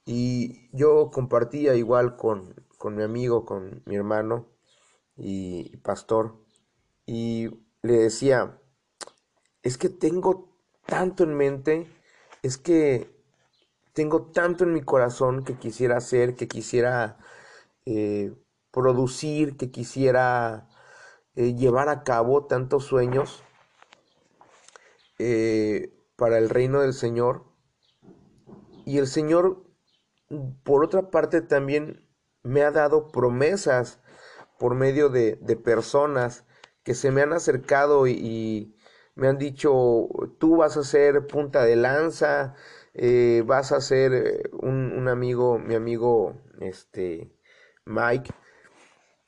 Y 0.05 0.71
yo 0.77 1.11
compartía 1.11 1.75
igual 1.75 2.17
con, 2.17 2.55
con 2.79 2.97
mi 2.97 3.03
amigo, 3.03 3.45
con 3.45 3.83
mi 3.87 3.97
hermano 3.97 4.49
y 5.17 5.77
pastor, 5.79 6.45
y 7.07 7.49
le 7.83 7.95
decía, 7.95 8.61
es 9.63 9.79
que 9.79 9.89
tengo 9.89 10.57
tanto 10.87 11.25
en 11.25 11.35
mente, 11.35 11.87
es 12.43 12.59
que 12.59 13.11
tengo 13.93 14.31
tanto 14.31 14.65
en 14.65 14.75
mi 14.75 14.83
corazón 14.83 15.45
que 15.45 15.59
quisiera 15.59 15.97
hacer, 15.97 16.37
que 16.37 16.49
quisiera 16.49 17.19
eh, 17.87 18.35
producir, 18.71 19.57
que 19.57 19.71
quisiera 19.71 20.69
eh, 21.35 21.55
llevar 21.55 21.89
a 21.89 22.05
cabo 22.05 22.47
tantos 22.47 22.85
sueños 22.85 23.43
eh, 25.19 25.96
para 26.17 26.39
el 26.39 26.49
reino 26.49 26.81
del 26.81 26.95
Señor. 26.95 27.45
Y 28.85 28.99
el 28.99 29.07
Señor, 29.07 29.65
por 30.65 30.85
otra 30.85 31.11
parte, 31.11 31.41
también 31.41 32.09
me 32.43 32.63
ha 32.63 32.71
dado 32.71 33.09
promesas 33.09 34.01
por 34.59 34.75
medio 34.75 35.09
de, 35.09 35.37
personas 35.63 36.45
que 36.83 36.95
se 36.95 37.11
me 37.11 37.23
han 37.23 37.33
acercado 37.33 38.07
y 38.07 38.77
me 39.15 39.29
han 39.29 39.39
dicho, 39.39 40.09
tú 40.39 40.57
vas 40.57 40.77
a 40.77 40.85
ser 40.85 41.27
punta 41.27 41.65
de 41.65 41.77
lanza, 41.77 42.55
eh, 42.95 43.43
vas 43.47 43.73
a 43.73 43.81
ser 43.81 44.15
eh, 44.15 44.51
un, 44.53 45.09
amigo, 45.09 45.59
mi 45.59 45.75
amigo 45.75 46.37
este, 46.61 47.33
Mike, 47.85 48.33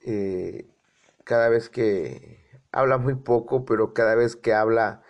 eh, 0.06 0.70
cada 1.24 1.48
vez 1.48 1.68
que 1.68 2.46
habla 2.72 2.98
muy 2.98 3.14
poco, 3.14 3.64
pero 3.64 3.92
cada 3.94 4.14
vez 4.14 4.36
que 4.36 4.54
habla 4.54 5.02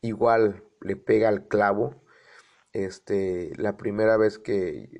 igual 0.00 0.65
le 0.86 0.96
pega 0.96 1.28
al 1.28 1.48
clavo. 1.48 2.02
Este, 2.72 3.52
la 3.56 3.76
primera 3.76 4.16
vez 4.16 4.38
que 4.38 4.90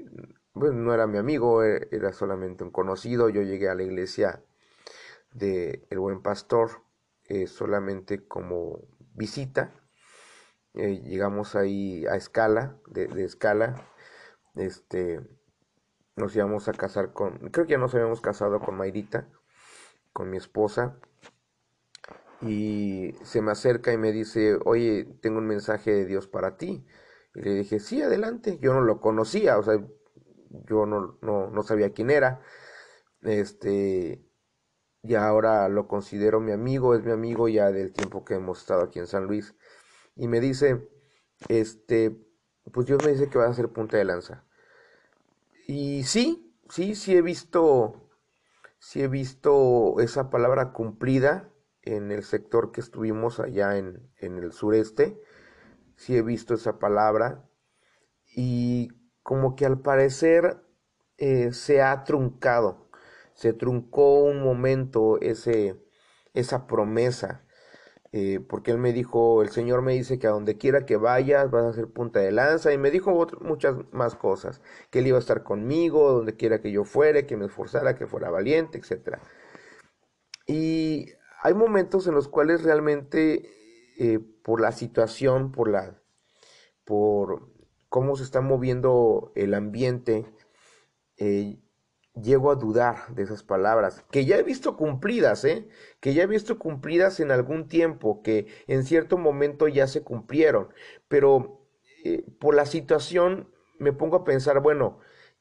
bueno, 0.54 0.76
no 0.80 0.94
era 0.94 1.06
mi 1.06 1.18
amigo, 1.18 1.62
e, 1.64 1.88
era 1.92 2.12
solamente 2.12 2.64
un 2.64 2.70
conocido. 2.70 3.28
Yo 3.28 3.42
llegué 3.42 3.68
a 3.68 3.74
la 3.74 3.82
iglesia 3.82 4.42
de 5.32 5.86
El 5.90 5.98
Buen 6.00 6.22
Pastor 6.22 6.82
solamente 7.46 8.26
como 8.26 8.86
visita 9.14 9.72
eh, 10.76 11.00
llegamos 11.00 11.56
ahí 11.56 12.04
a 12.06 12.16
escala, 12.16 12.76
de, 12.86 13.06
de, 13.06 13.24
escala, 13.24 13.88
este, 14.56 15.22
nos 16.16 16.36
íbamos 16.36 16.68
a 16.68 16.74
casar 16.74 17.14
con, 17.14 17.38
creo 17.50 17.64
que 17.64 17.72
ya 17.72 17.78
nos 17.78 17.94
habíamos 17.94 18.20
casado 18.20 18.60
con 18.60 18.76
Mayrita, 18.76 19.26
con 20.12 20.28
mi 20.28 20.36
esposa, 20.36 20.98
y 22.42 23.14
se 23.22 23.42
me 23.42 23.52
acerca 23.52 23.92
y 23.92 23.98
me 23.98 24.12
dice, 24.12 24.58
oye, 24.64 25.06
tengo 25.20 25.38
un 25.38 25.46
mensaje 25.46 25.92
de 25.92 26.06
Dios 26.06 26.26
para 26.28 26.56
ti. 26.56 26.84
Y 27.34 27.40
le 27.40 27.54
dije, 27.54 27.80
sí, 27.80 28.02
adelante, 28.02 28.58
yo 28.60 28.74
no 28.74 28.80
lo 28.82 29.00
conocía, 29.00 29.58
o 29.58 29.62
sea, 29.62 29.78
yo 30.68 30.86
no, 30.86 31.18
no, 31.22 31.50
no 31.50 31.62
sabía 31.62 31.92
quién 31.92 32.10
era, 32.10 32.40
este, 33.22 34.24
y 35.02 35.14
ahora 35.14 35.68
lo 35.68 35.88
considero 35.88 36.40
mi 36.40 36.52
amigo, 36.52 36.94
es 36.94 37.04
mi 37.04 37.12
amigo 37.12 37.48
ya 37.48 37.70
del 37.70 37.92
tiempo 37.92 38.24
que 38.24 38.34
hemos 38.34 38.60
estado 38.60 38.82
aquí 38.82 38.98
en 38.98 39.06
San 39.06 39.26
Luis. 39.26 39.54
Y 40.16 40.28
me 40.28 40.40
dice, 40.40 40.88
este, 41.48 42.16
pues 42.72 42.86
Dios 42.86 43.04
me 43.04 43.12
dice 43.12 43.28
que 43.28 43.38
va 43.38 43.46
a 43.46 43.54
ser 43.54 43.68
punta 43.68 43.96
de 43.96 44.04
lanza. 44.04 44.44
Y 45.66 46.04
sí, 46.04 46.56
sí, 46.70 46.94
sí 46.94 47.16
he 47.16 47.22
visto, 47.22 48.10
sí 48.78 49.02
he 49.02 49.08
visto 49.08 50.00
esa 50.00 50.30
palabra 50.30 50.72
cumplida 50.72 51.52
en 51.86 52.12
el 52.12 52.24
sector 52.24 52.72
que 52.72 52.80
estuvimos 52.82 53.40
allá 53.40 53.78
en, 53.78 54.10
en 54.18 54.36
el 54.38 54.52
sureste. 54.52 55.18
Sí 55.96 56.16
he 56.16 56.22
visto 56.22 56.54
esa 56.54 56.78
palabra. 56.78 57.48
Y 58.36 58.90
como 59.22 59.56
que 59.56 59.66
al 59.66 59.80
parecer 59.80 60.58
eh, 61.18 61.52
se 61.52 61.80
ha 61.82 62.04
truncado, 62.04 62.90
se 63.34 63.52
truncó 63.54 64.20
un 64.24 64.42
momento 64.42 65.18
ese, 65.20 65.76
esa 66.34 66.66
promesa. 66.66 67.42
Eh, 68.12 68.40
porque 68.40 68.70
él 68.70 68.78
me 68.78 68.92
dijo, 68.92 69.42
el 69.42 69.50
Señor 69.50 69.82
me 69.82 69.92
dice 69.92 70.18
que 70.18 70.26
a 70.26 70.30
donde 70.30 70.56
quiera 70.56 70.86
que 70.86 70.96
vayas 70.96 71.50
vas 71.50 71.64
a 71.66 71.72
ser 71.74 71.88
punta 71.88 72.20
de 72.20 72.32
lanza 72.32 72.72
y 72.72 72.78
me 72.78 72.90
dijo 72.90 73.26
muchas 73.40 73.76
más 73.92 74.14
cosas, 74.14 74.62
que 74.90 75.00
él 75.00 75.08
iba 75.08 75.18
a 75.18 75.20
estar 75.20 75.42
conmigo, 75.42 76.12
donde 76.12 76.36
quiera 76.36 76.60
que 76.60 76.72
yo 76.72 76.84
fuere, 76.84 77.26
que 77.26 77.36
me 77.36 77.46
esforzara, 77.46 77.96
que 77.96 78.06
fuera 78.06 78.30
valiente, 78.30 78.78
etc. 78.78 79.18
Y 80.46 81.12
hay 81.46 81.54
momentos 81.54 82.08
en 82.08 82.14
los 82.16 82.26
cuales 82.26 82.64
realmente 82.64 83.48
eh, 84.00 84.18
por 84.42 84.60
la 84.60 84.72
situación, 84.72 85.52
por 85.52 85.70
la, 85.70 86.02
por 86.84 87.52
cómo 87.88 88.16
se 88.16 88.24
está 88.24 88.40
moviendo 88.40 89.30
el 89.36 89.54
ambiente, 89.54 90.26
eh, 91.18 91.60
llego 92.20 92.50
a 92.50 92.56
dudar 92.56 93.14
de 93.14 93.22
esas 93.22 93.44
palabras, 93.44 94.04
que 94.10 94.24
ya 94.24 94.38
he 94.38 94.42
visto 94.42 94.76
cumplidas, 94.76 95.44
¿eh? 95.44 95.68
que 96.00 96.14
ya 96.14 96.24
he 96.24 96.26
visto 96.26 96.58
cumplidas 96.58 97.20
en 97.20 97.30
algún 97.30 97.68
tiempo, 97.68 98.22
que 98.24 98.48
en 98.66 98.82
cierto 98.82 99.16
momento 99.16 99.68
ya 99.68 99.86
se 99.86 100.02
cumplieron, 100.02 100.74
pero 101.06 101.64
eh, 102.04 102.24
por 102.40 102.56
la 102.56 102.66
situación 102.66 103.52
me 103.78 103.92
pongo 103.92 104.16
a 104.16 104.24
pensar, 104.24 104.60
bueno, 104.60 104.98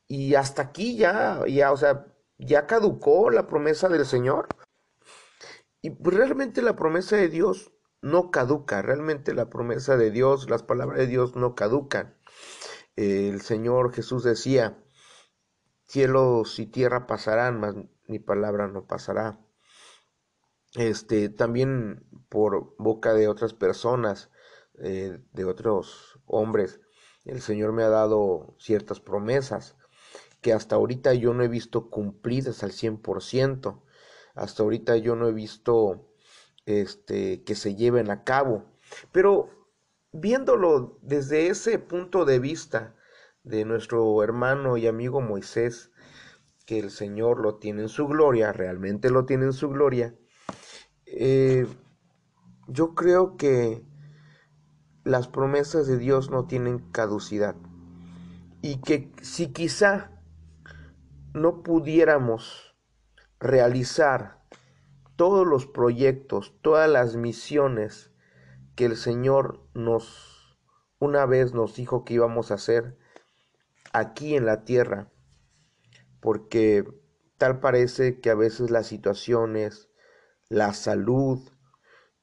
y 0.07 0.35
hasta 0.35 0.61
aquí 0.61 0.97
ya, 0.97 1.41
ya, 1.47 1.71
o 1.71 1.77
sea, 1.77 2.05
ya 2.37 2.67
caducó 2.67 3.31
la 3.31 3.47
promesa 3.47 3.89
del 3.89 4.05
Señor. 4.05 4.47
Y 5.85 5.91
pues 5.91 6.17
realmente 6.17 6.63
la 6.63 6.75
promesa 6.75 7.15
de 7.15 7.29
Dios 7.29 7.71
no 8.01 8.31
caduca, 8.31 8.81
realmente 8.81 9.35
la 9.35 9.51
promesa 9.51 9.97
de 9.97 10.09
Dios, 10.09 10.49
las 10.49 10.63
palabras 10.63 10.97
de 10.97 11.05
Dios 11.05 11.35
no 11.35 11.53
caducan. 11.53 12.17
el 12.95 13.39
Señor 13.41 13.93
Jesús 13.93 14.23
decía, 14.23 14.83
cielos 15.83 16.57
y 16.57 16.65
tierra 16.65 17.05
pasarán, 17.05 17.59
mas 17.59 17.75
mi 18.07 18.17
palabra 18.17 18.67
no 18.67 18.87
pasará. 18.87 19.39
Este, 20.73 21.29
también 21.29 22.07
por 22.29 22.73
boca 22.79 23.13
de 23.13 23.27
otras 23.27 23.53
personas, 23.53 24.31
eh, 24.79 25.19
de 25.33 25.45
otros 25.45 26.19
hombres, 26.25 26.81
el 27.25 27.41
Señor 27.43 27.73
me 27.73 27.83
ha 27.83 27.89
dado 27.89 28.55
ciertas 28.57 28.99
promesas 28.99 29.75
que 30.41 30.51
hasta 30.51 30.77
ahorita 30.77 31.13
yo 31.13 31.35
no 31.35 31.43
he 31.43 31.47
visto 31.47 31.91
cumplidas 31.91 32.63
al 32.63 32.71
100%. 32.71 33.84
Hasta 34.35 34.63
ahorita 34.63 34.97
yo 34.97 35.15
no 35.15 35.27
he 35.27 35.33
visto 35.33 36.11
este, 36.65 37.43
que 37.43 37.55
se 37.55 37.75
lleven 37.75 38.11
a 38.11 38.23
cabo. 38.23 38.65
Pero 39.11 39.49
viéndolo 40.11 40.99
desde 41.01 41.47
ese 41.47 41.79
punto 41.79 42.25
de 42.25 42.39
vista, 42.39 42.95
de 43.45 43.63
nuestro 43.63 44.21
hermano 44.23 44.75
y 44.75 44.87
amigo 44.87 45.21
Moisés, 45.21 45.91
que 46.65 46.79
el 46.79 46.89
Señor 46.89 47.39
lo 47.39 47.55
tiene 47.55 47.83
en 47.83 47.89
su 47.89 48.07
gloria, 48.07 48.51
realmente 48.51 49.11
lo 49.11 49.25
tiene 49.25 49.45
en 49.45 49.53
su 49.53 49.69
gloria, 49.69 50.15
eh, 51.05 51.67
yo 52.67 52.95
creo 52.95 53.37
que 53.37 53.83
las 55.03 55.27
promesas 55.27 55.85
de 55.85 55.99
Dios 55.99 56.31
no 56.31 56.47
tienen 56.47 56.79
caducidad 56.91 57.55
y 58.63 58.81
que 58.81 59.11
si 59.21 59.53
quizá 59.53 60.11
no 61.35 61.61
pudiéramos 61.61 62.74
realizar 63.45 64.41
todos 65.15 65.45
los 65.45 65.67
proyectos, 65.67 66.55
todas 66.61 66.89
las 66.89 67.15
misiones 67.15 68.11
que 68.75 68.85
el 68.85 68.97
Señor 68.97 69.61
nos 69.73 70.57
una 70.99 71.25
vez 71.25 71.53
nos 71.53 71.75
dijo 71.75 72.03
que 72.03 72.15
íbamos 72.15 72.51
a 72.51 72.55
hacer, 72.55 72.97
aquí 73.93 74.35
en 74.35 74.45
la 74.45 74.63
tierra, 74.63 75.11
porque 76.19 76.83
tal 77.37 77.59
parece 77.59 78.19
que 78.19 78.29
a 78.29 78.35
veces 78.35 78.71
las 78.71 78.87
situaciones, 78.87 79.89
la 80.49 80.73
salud, 80.73 81.39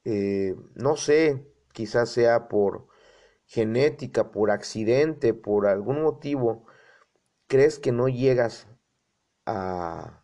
eh, 0.03 0.55
no 0.75 0.97
sé, 0.97 1.47
quizás 1.71 2.09
sea 2.09 2.47
por 2.47 2.87
genética, 3.45 4.31
por 4.31 4.51
accidente, 4.51 5.33
por 5.33 5.67
algún 5.67 6.01
motivo, 6.01 6.65
crees 7.47 7.79
que 7.79 7.91
no 7.91 8.09
llegas 8.09 8.67
a, 9.45 10.22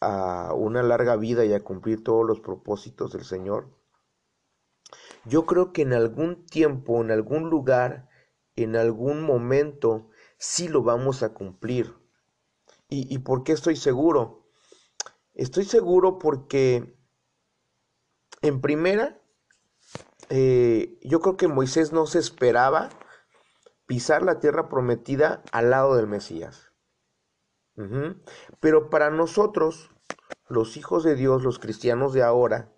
a 0.00 0.52
una 0.54 0.82
larga 0.82 1.16
vida 1.16 1.44
y 1.44 1.52
a 1.52 1.64
cumplir 1.64 2.04
todos 2.04 2.26
los 2.26 2.40
propósitos 2.40 3.12
del 3.12 3.24
Señor. 3.24 3.68
Yo 5.24 5.46
creo 5.46 5.72
que 5.72 5.82
en 5.82 5.92
algún 5.92 6.44
tiempo, 6.46 7.00
en 7.00 7.10
algún 7.10 7.50
lugar, 7.50 8.08
en 8.54 8.76
algún 8.76 9.22
momento 9.22 10.08
sí 10.38 10.68
lo 10.68 10.82
vamos 10.82 11.22
a 11.22 11.32
cumplir. 11.34 11.94
¿Y, 12.88 13.18
por 13.18 13.42
qué 13.42 13.50
estoy 13.50 13.74
seguro? 13.74 14.46
Estoy 15.34 15.64
seguro 15.64 16.20
porque 16.20 16.96
en 18.42 18.60
primera, 18.60 19.20
eh, 20.28 20.96
yo 21.02 21.20
creo 21.20 21.36
que 21.36 21.48
Moisés 21.48 21.92
no 21.92 22.06
se 22.06 22.20
esperaba 22.20 22.90
pisar 23.86 24.22
la 24.22 24.38
tierra 24.38 24.68
prometida 24.68 25.42
al 25.50 25.70
lado 25.70 25.96
del 25.96 26.06
Mesías. 26.06 26.65
Pero 28.60 28.90
para 28.90 29.10
nosotros, 29.10 29.90
los 30.48 30.76
hijos 30.76 31.04
de 31.04 31.14
Dios, 31.14 31.42
los 31.42 31.58
cristianos 31.58 32.12
de 32.12 32.22
ahora, 32.22 32.72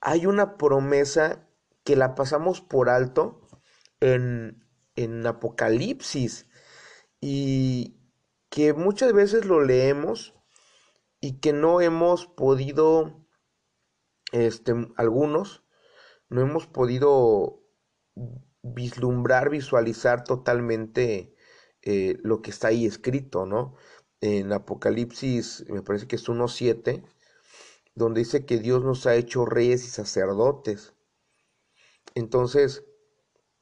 hay 0.00 0.26
una 0.26 0.56
promesa 0.56 1.48
que 1.84 1.96
la 1.96 2.14
pasamos 2.14 2.60
por 2.60 2.90
alto 2.90 3.40
en, 4.00 4.66
en 4.96 5.26
Apocalipsis 5.26 6.48
y 7.20 7.96
que 8.50 8.74
muchas 8.74 9.12
veces 9.12 9.46
lo 9.46 9.64
leemos 9.64 10.34
y 11.20 11.40
que 11.40 11.54
no 11.54 11.80
hemos 11.80 12.26
podido, 12.26 13.26
este, 14.32 14.74
algunos, 14.96 15.64
no 16.28 16.42
hemos 16.42 16.66
podido 16.66 17.62
vislumbrar, 18.62 19.50
visualizar 19.50 20.24
totalmente 20.24 21.34
eh, 21.82 22.18
lo 22.22 22.42
que 22.42 22.50
está 22.50 22.68
ahí 22.68 22.86
escrito, 22.86 23.46
¿no? 23.46 23.74
En 24.26 24.54
Apocalipsis, 24.54 25.66
me 25.68 25.82
parece 25.82 26.08
que 26.08 26.16
es 26.16 26.26
1.7, 26.30 27.04
donde 27.94 28.20
dice 28.20 28.46
que 28.46 28.58
Dios 28.58 28.82
nos 28.82 29.06
ha 29.06 29.16
hecho 29.16 29.44
reyes 29.44 29.84
y 29.84 29.90
sacerdotes. 29.90 30.94
Entonces, 32.14 32.86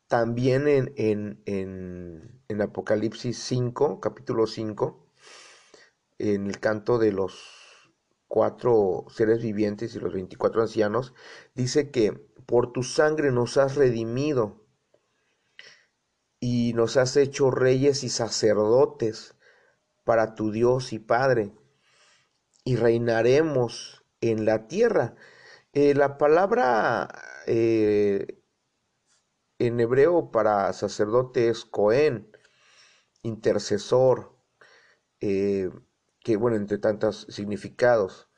también 0.06 0.68
en, 0.68 0.92
en, 0.96 1.42
en, 2.46 2.62
Apocalipsis 2.62 3.36
5, 3.38 3.98
capítulo 3.98 4.46
5, 4.46 5.04
en 6.18 6.46
el 6.46 6.60
canto 6.60 6.98
de 6.98 7.10
los 7.10 7.90
cuatro 8.28 9.06
seres 9.08 9.42
vivientes 9.42 9.96
y 9.96 9.98
los 9.98 10.14
24 10.14 10.62
ancianos, 10.62 11.12
dice 11.56 11.90
que 11.90 12.12
por 12.46 12.72
tu 12.72 12.84
sangre 12.84 13.32
nos 13.32 13.56
has 13.56 13.74
redimido 13.74 14.64
y 16.38 16.72
nos 16.74 16.96
has 16.96 17.16
hecho 17.16 17.50
reyes 17.50 18.04
y 18.04 18.10
sacerdotes 18.10 19.34
para 20.04 20.34
tu 20.34 20.50
Dios 20.50 20.92
y 20.92 20.98
Padre, 20.98 21.52
y 22.64 22.76
reinaremos 22.76 24.04
en 24.20 24.44
la 24.44 24.66
tierra. 24.68 25.14
Eh, 25.72 25.94
la 25.94 26.18
palabra 26.18 27.08
eh, 27.46 28.42
en 29.58 29.80
hebreo 29.80 30.30
para 30.30 30.72
sacerdote 30.72 31.48
es 31.48 31.64
Cohen, 31.64 32.30
intercesor, 33.22 34.36
eh, 35.20 35.70
que 36.20 36.36
bueno, 36.36 36.56
entre 36.56 36.78
tantos 36.78 37.26
significados. 37.28 38.28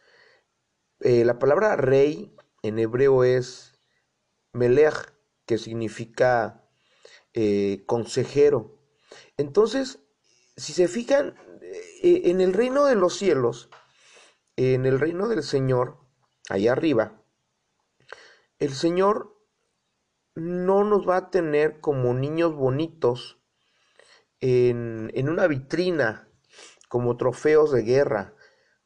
La 1.01 1.39
palabra 1.39 1.77
rey 1.77 2.35
en 2.63 2.79
hebreo 2.79 3.25
es 3.25 3.79
Melech 4.55 5.13
que 5.45 5.59
significa 5.59 6.67
consejero. 7.85 8.79
Entonces, 9.37 10.04
si 10.57 10.73
se 10.73 10.89
fijan, 10.89 11.35
eh, 12.03 12.23
en 12.27 12.41
el 12.41 12.53
reino 12.53 12.85
de 12.85 12.95
los 12.95 13.17
cielos, 13.17 13.71
en 14.57 14.87
el 14.87 15.01
reino 15.01 15.29
del 15.29 15.43
Señor, 15.43 15.99
allá 16.49 16.73
arriba, 16.73 17.23
el 18.59 18.73
Señor 18.73 19.37
no 20.35 20.85
nos 20.85 21.09
va 21.09 21.17
a 21.17 21.31
tener 21.31 21.81
como 21.81 22.15
niños 22.15 22.55
bonitos 22.55 23.41
en, 24.41 25.11
en 25.15 25.29
una 25.29 25.47
vitrina, 25.47 26.29
como 26.89 27.17
trofeos 27.17 27.73
de 27.73 27.83
guerra 27.83 28.35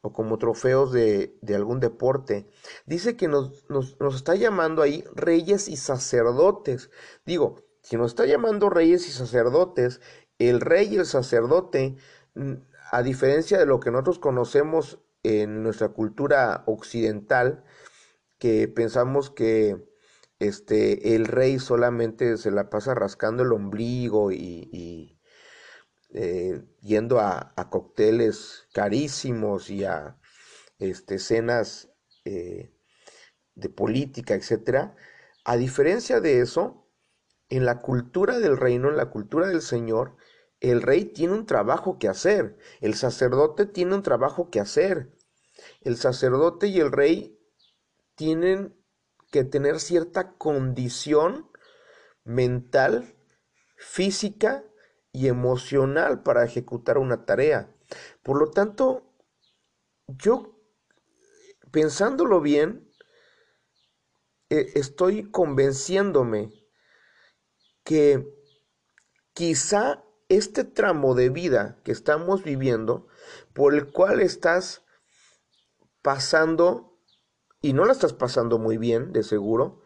o 0.01 0.13
como 0.13 0.39
trofeos 0.39 0.93
de, 0.93 1.37
de 1.43 1.55
algún 1.55 1.81
deporte. 1.81 2.49
Dice 2.87 3.17
que 3.17 3.29
nos, 3.29 3.69
nos, 3.69 4.01
nos 4.01 4.15
está 4.15 4.35
llamando 4.35 4.81
ahí 4.83 5.05
reyes 5.15 5.69
y 5.69 5.77
sacerdotes. 5.77 6.91
Digo, 7.27 7.65
si 7.83 7.97
nos 7.97 8.13
está 8.13 8.25
llamando 8.25 8.71
reyes 8.71 9.07
y 9.09 9.13
sacerdotes, 9.13 10.01
el 10.38 10.61
rey 10.61 10.94
y 10.94 10.96
el 10.96 11.07
sacerdote, 11.07 11.96
a 12.90 13.03
diferencia 13.03 13.59
de 13.59 13.66
lo 13.66 13.81
que 13.81 13.90
nosotros 13.90 14.18
conocemos 14.18 15.01
en 15.22 15.62
nuestra 15.62 15.88
cultura 15.88 16.62
occidental, 16.66 17.64
que 18.38 18.68
pensamos 18.68 19.31
que 19.31 19.77
este, 20.38 21.16
el 21.16 21.27
rey 21.27 21.59
solamente 21.59 22.37
se 22.37 22.51
la 22.51 22.70
pasa 22.70 22.94
rascando 22.94 23.42
el 23.42 23.53
ombligo 23.53 24.31
y, 24.31 25.18
eh, 26.11 26.62
yendo 26.81 27.18
a, 27.18 27.53
a, 27.57 27.68
cócteles 27.68 28.66
carísimos 28.72 29.68
y 29.68 29.85
a 29.85 30.16
este, 30.79 31.18
cenas 31.18 31.90
eh, 32.24 32.72
de 33.55 33.68
política, 33.68 34.35
etc. 34.35 34.92
A 35.44 35.57
diferencia 35.57 36.20
de 36.20 36.40
eso, 36.40 36.88
en 37.48 37.64
la 37.64 37.81
cultura 37.81 38.38
del 38.38 38.57
reino, 38.57 38.88
en 38.88 38.96
la 38.96 39.11
cultura 39.11 39.48
del 39.48 39.62
Señor, 39.62 40.16
el 40.61 40.83
rey 40.83 41.05
tiene 41.05 41.35
un 41.35 41.47
trabajo 41.47 41.99
que 41.99 42.09
hacer, 42.09 42.57
el 42.81 42.94
sacerdote 42.94 43.66
tiene 43.66 43.94
un 43.94 44.03
trabajo 44.03 44.51
que 44.51 44.61
hacer. 44.61 45.12
El 45.81 45.97
sacerdote 45.97 46.68
y 46.68 46.81
el 46.81 46.92
rey 46.92 47.38
tienen 48.14 48.77
que 49.31 49.44
tener 49.44 49.81
cierta 49.81 50.37
condición 50.37 51.51
mental, 52.25 53.16
física 53.77 54.64
y 55.12 55.29
emocional 55.29 56.23
para 56.23 56.44
ejecutar 56.44 56.99
una 56.99 57.25
tarea. 57.25 57.75
Por 58.23 58.38
lo 58.38 58.51
tanto, 58.51 59.14
yo, 60.07 60.61
pensándolo 61.71 62.40
bien, 62.40 62.90
eh, 64.51 64.73
estoy 64.75 65.31
convenciéndome 65.31 66.51
que 67.85 68.27
quizá 69.33 70.05
este 70.29 70.64
tramo 70.64 71.14
de 71.14 71.31
vida 71.31 71.79
que 71.85 71.93
estamos 71.93 72.45
viviendo, 72.45 73.07
por 73.55 73.75
el 73.75 73.91
cual 73.91 74.21
estás 74.21 74.83
pasando, 76.03 76.99
y 77.61 77.73
no 77.73 77.85
la 77.85 77.93
estás 77.93 78.12
pasando 78.12 78.59
muy 78.59 78.77
bien, 78.77 79.12
de 79.12 79.23
seguro, 79.23 79.83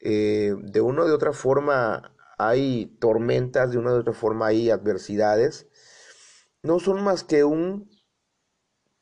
eh, 0.00 0.54
de 0.58 0.80
una 0.80 1.02
o 1.02 1.06
de 1.06 1.12
otra 1.12 1.32
forma 1.32 2.14
hay 2.38 2.96
tormentas, 3.00 3.72
de 3.72 3.78
una 3.78 3.92
u 3.92 3.98
otra 3.98 4.12
forma 4.12 4.46
hay 4.46 4.70
adversidades, 4.70 5.68
no 6.62 6.78
son 6.78 7.02
más 7.02 7.24
que 7.24 7.44
un 7.44 7.90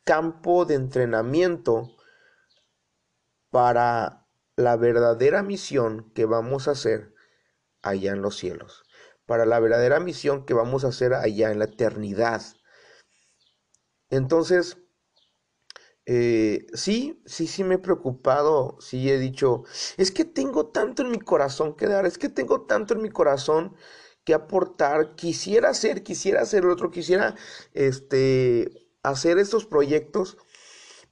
campo 0.05 0.65
de 0.65 0.75
entrenamiento 0.75 1.95
para 3.51 4.27
la 4.57 4.77
verdadera 4.77 5.43
misión 5.43 6.11
que 6.15 6.25
vamos 6.25 6.69
a 6.69 6.73
hacer 6.73 7.15
allá 7.83 8.13
en 8.13 8.23
los 8.23 8.37
cielos 8.37 8.83
para 9.31 9.47
la 9.47 9.61
verdadera 9.61 10.01
misión 10.01 10.45
que 10.45 10.55
vamos 10.55 10.85
a 10.85 10.89
hacer 10.89 11.15
allá 11.15 11.53
en 11.53 11.61
la 11.61 11.67
eternidad. 11.67 12.43
Entonces, 14.11 14.79
eh, 16.05 16.67
sí, 16.75 17.23
sí, 17.27 17.47
sí 17.47 17.63
me 17.63 17.77
he 17.77 17.79
preocupado, 17.79 18.77
sí 18.81 19.09
he 19.09 19.21
dicho, 19.21 19.63
es 19.99 20.11
que 20.11 20.25
tengo 20.25 20.67
tanto 20.71 21.03
en 21.03 21.13
mi 21.13 21.21
corazón 21.21 21.77
que 21.77 21.87
dar, 21.87 22.07
es 22.07 22.19
que 22.19 22.29
tengo 22.29 22.63
tanto 22.63 22.95
en 22.95 23.03
mi 23.03 23.11
corazón 23.11 23.77
que 24.25 24.35
aportar, 24.35 25.15
quisiera 25.15 25.69
hacer, 25.71 26.03
quisiera 26.03 26.41
hacer 26.41 26.67
otro, 26.67 26.91
quisiera 26.91 27.37
este, 27.73 28.89
hacer 29.05 29.39
estos 29.39 29.65
proyectos, 29.65 30.39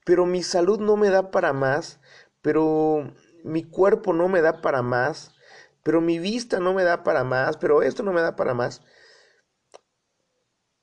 pero 0.04 0.26
mi 0.26 0.42
salud 0.42 0.80
no 0.80 0.96
me 0.96 1.10
da 1.10 1.30
para 1.30 1.52
más, 1.52 2.00
pero 2.42 3.14
mi 3.44 3.62
cuerpo 3.62 4.12
no 4.12 4.28
me 4.28 4.40
da 4.40 4.60
para 4.60 4.82
más, 4.82 5.37
pero 5.88 6.02
mi 6.02 6.18
vista 6.18 6.60
no 6.60 6.74
me 6.74 6.84
da 6.84 7.02
para 7.02 7.24
más, 7.24 7.56
pero 7.56 7.80
esto 7.80 8.02
no 8.02 8.12
me 8.12 8.20
da 8.20 8.36
para 8.36 8.52
más. 8.52 8.82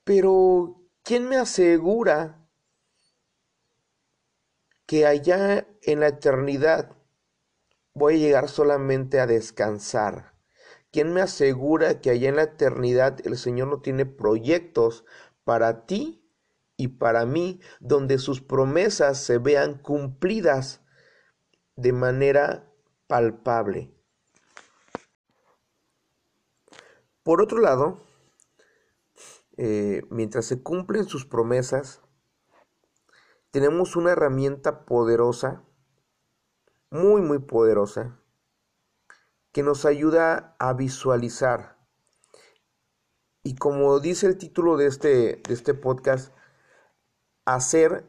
Pero, 0.03 0.81
¿quién 1.03 1.29
me 1.29 1.37
asegura 1.37 2.49
que 4.87 5.05
allá 5.05 5.67
en 5.83 5.99
la 5.99 6.07
eternidad 6.07 6.97
voy 7.93 8.15
a 8.15 8.17
llegar 8.17 8.49
solamente 8.49 9.19
a 9.19 9.27
descansar? 9.27 10.33
¿Quién 10.91 11.13
me 11.13 11.21
asegura 11.21 12.01
que 12.01 12.09
allá 12.09 12.29
en 12.29 12.37
la 12.37 12.41
eternidad 12.41 13.19
el 13.27 13.37
Señor 13.37 13.67
no 13.67 13.81
tiene 13.81 14.07
proyectos 14.07 15.05
para 15.43 15.85
ti 15.85 16.27
y 16.77 16.87
para 16.87 17.27
mí 17.27 17.61
donde 17.79 18.17
sus 18.17 18.41
promesas 18.41 19.19
se 19.19 19.37
vean 19.37 19.77
cumplidas 19.77 20.81
de 21.75 21.93
manera 21.93 22.73
palpable? 23.05 23.94
Por 27.25 27.41
otro 27.41 27.57
lado, 27.57 27.97
eh, 29.57 30.03
mientras 30.11 30.45
se 30.45 30.61
cumplen 30.61 31.05
sus 31.05 31.25
promesas, 31.25 32.03
tenemos 33.49 33.95
una 33.95 34.11
herramienta 34.11 34.85
poderosa, 34.85 35.63
muy, 36.91 37.23
muy 37.23 37.39
poderosa, 37.39 38.19
que 39.51 39.63
nos 39.63 39.85
ayuda 39.85 40.55
a 40.59 40.73
visualizar. 40.73 41.79
Y 43.41 43.55
como 43.55 43.99
dice 43.99 44.27
el 44.27 44.37
título 44.37 44.77
de 44.77 44.85
este, 44.85 45.41
de 45.47 45.53
este 45.53 45.73
podcast, 45.73 46.31
hacer 47.43 48.05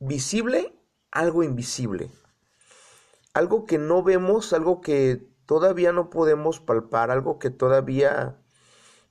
visible 0.00 0.78
algo 1.10 1.42
invisible. 1.42 2.10
Algo 3.32 3.64
que 3.64 3.78
no 3.78 4.02
vemos, 4.02 4.52
algo 4.52 4.82
que 4.82 5.33
todavía 5.46 5.92
no 5.92 6.10
podemos 6.10 6.60
palpar 6.60 7.10
algo 7.10 7.38
que 7.38 7.50
todavía 7.50 8.40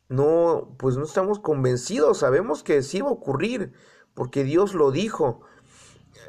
no, 0.10 0.76
pues 0.78 0.98
no 0.98 1.06
estamos 1.06 1.40
convencidos, 1.40 2.20
sabemos 2.20 2.64
que 2.64 2.84
sí 2.84 3.02
va 3.02 3.10
a 3.10 3.14
ocurrir, 3.14 3.74
porque 4.14 4.44
Dios 4.44 4.74
lo 4.74 4.92
dijo. 4.92 5.42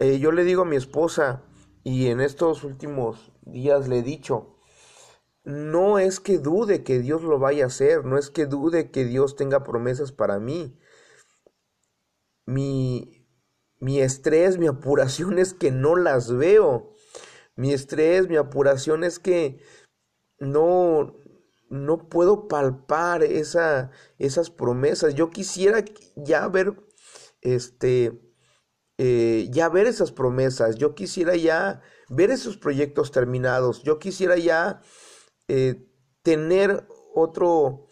Eh, 0.00 0.18
yo 0.18 0.32
le 0.32 0.44
digo 0.44 0.62
a 0.62 0.66
mi 0.66 0.76
esposa, 0.76 1.42
y 1.82 2.06
en 2.06 2.20
estos 2.20 2.64
últimos 2.64 3.32
días 3.42 3.88
le 3.88 3.98
he 3.98 4.02
dicho, 4.02 4.56
no 5.44 5.98
es 5.98 6.20
que 6.20 6.38
dude 6.38 6.82
que 6.82 6.98
Dios 6.98 7.22
lo 7.22 7.38
vaya 7.38 7.64
a 7.64 7.66
hacer, 7.66 8.04
no 8.06 8.16
es 8.16 8.30
que 8.30 8.46
dude 8.46 8.90
que 8.90 9.04
Dios 9.04 9.36
tenga 9.36 9.62
promesas 9.62 10.10
para 10.10 10.38
mí. 10.38 10.78
Mi, 12.46 13.26
mi 13.78 14.00
estrés, 14.00 14.56
mi 14.56 14.66
apuración 14.66 15.38
es 15.38 15.52
que 15.52 15.70
no 15.70 15.96
las 15.96 16.32
veo. 16.32 16.94
Mi 17.56 17.72
estrés, 17.72 18.28
mi 18.28 18.36
apuración 18.36 19.04
es 19.04 19.18
que 19.18 19.60
no, 20.38 21.16
no 21.70 22.08
puedo 22.08 22.48
palpar 22.48 23.22
esa, 23.22 23.90
esas 24.18 24.50
promesas. 24.50 25.14
Yo 25.14 25.30
quisiera 25.30 25.84
ya 26.16 26.48
ver, 26.48 26.74
este, 27.40 28.20
eh, 28.98 29.48
ya 29.50 29.68
ver 29.68 29.86
esas 29.86 30.12
promesas. 30.12 30.76
Yo 30.76 30.94
quisiera 30.94 31.36
ya 31.36 31.82
ver 32.08 32.30
esos 32.30 32.56
proyectos 32.56 33.10
terminados. 33.10 33.82
Yo 33.82 33.98
quisiera 33.98 34.36
ya 34.36 34.80
eh, 35.48 35.86
tener 36.22 36.86
otro, 37.14 37.86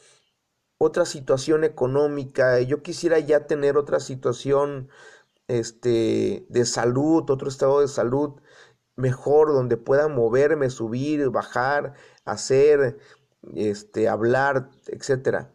otra 0.79 1.05
situación 1.07 1.65
económica. 1.65 2.61
Yo 2.61 2.83
quisiera 2.83 3.19
ya 3.19 3.47
tener 3.47 3.77
otra 3.77 4.01
situación, 4.01 4.89
este, 5.49 6.47
de 6.49 6.65
salud, 6.65 7.29
otro 7.31 7.49
estado 7.49 7.81
de 7.81 7.89
salud 7.89 8.41
mejor, 8.97 9.49
donde 9.53 9.77
pueda 9.77 10.09
moverme, 10.09 10.71
subir, 10.71 11.31
bajar, 11.31 11.95
hacer, 12.25 12.99
este, 13.55 14.09
hablar, 14.09 14.71
etcétera. 14.89 15.53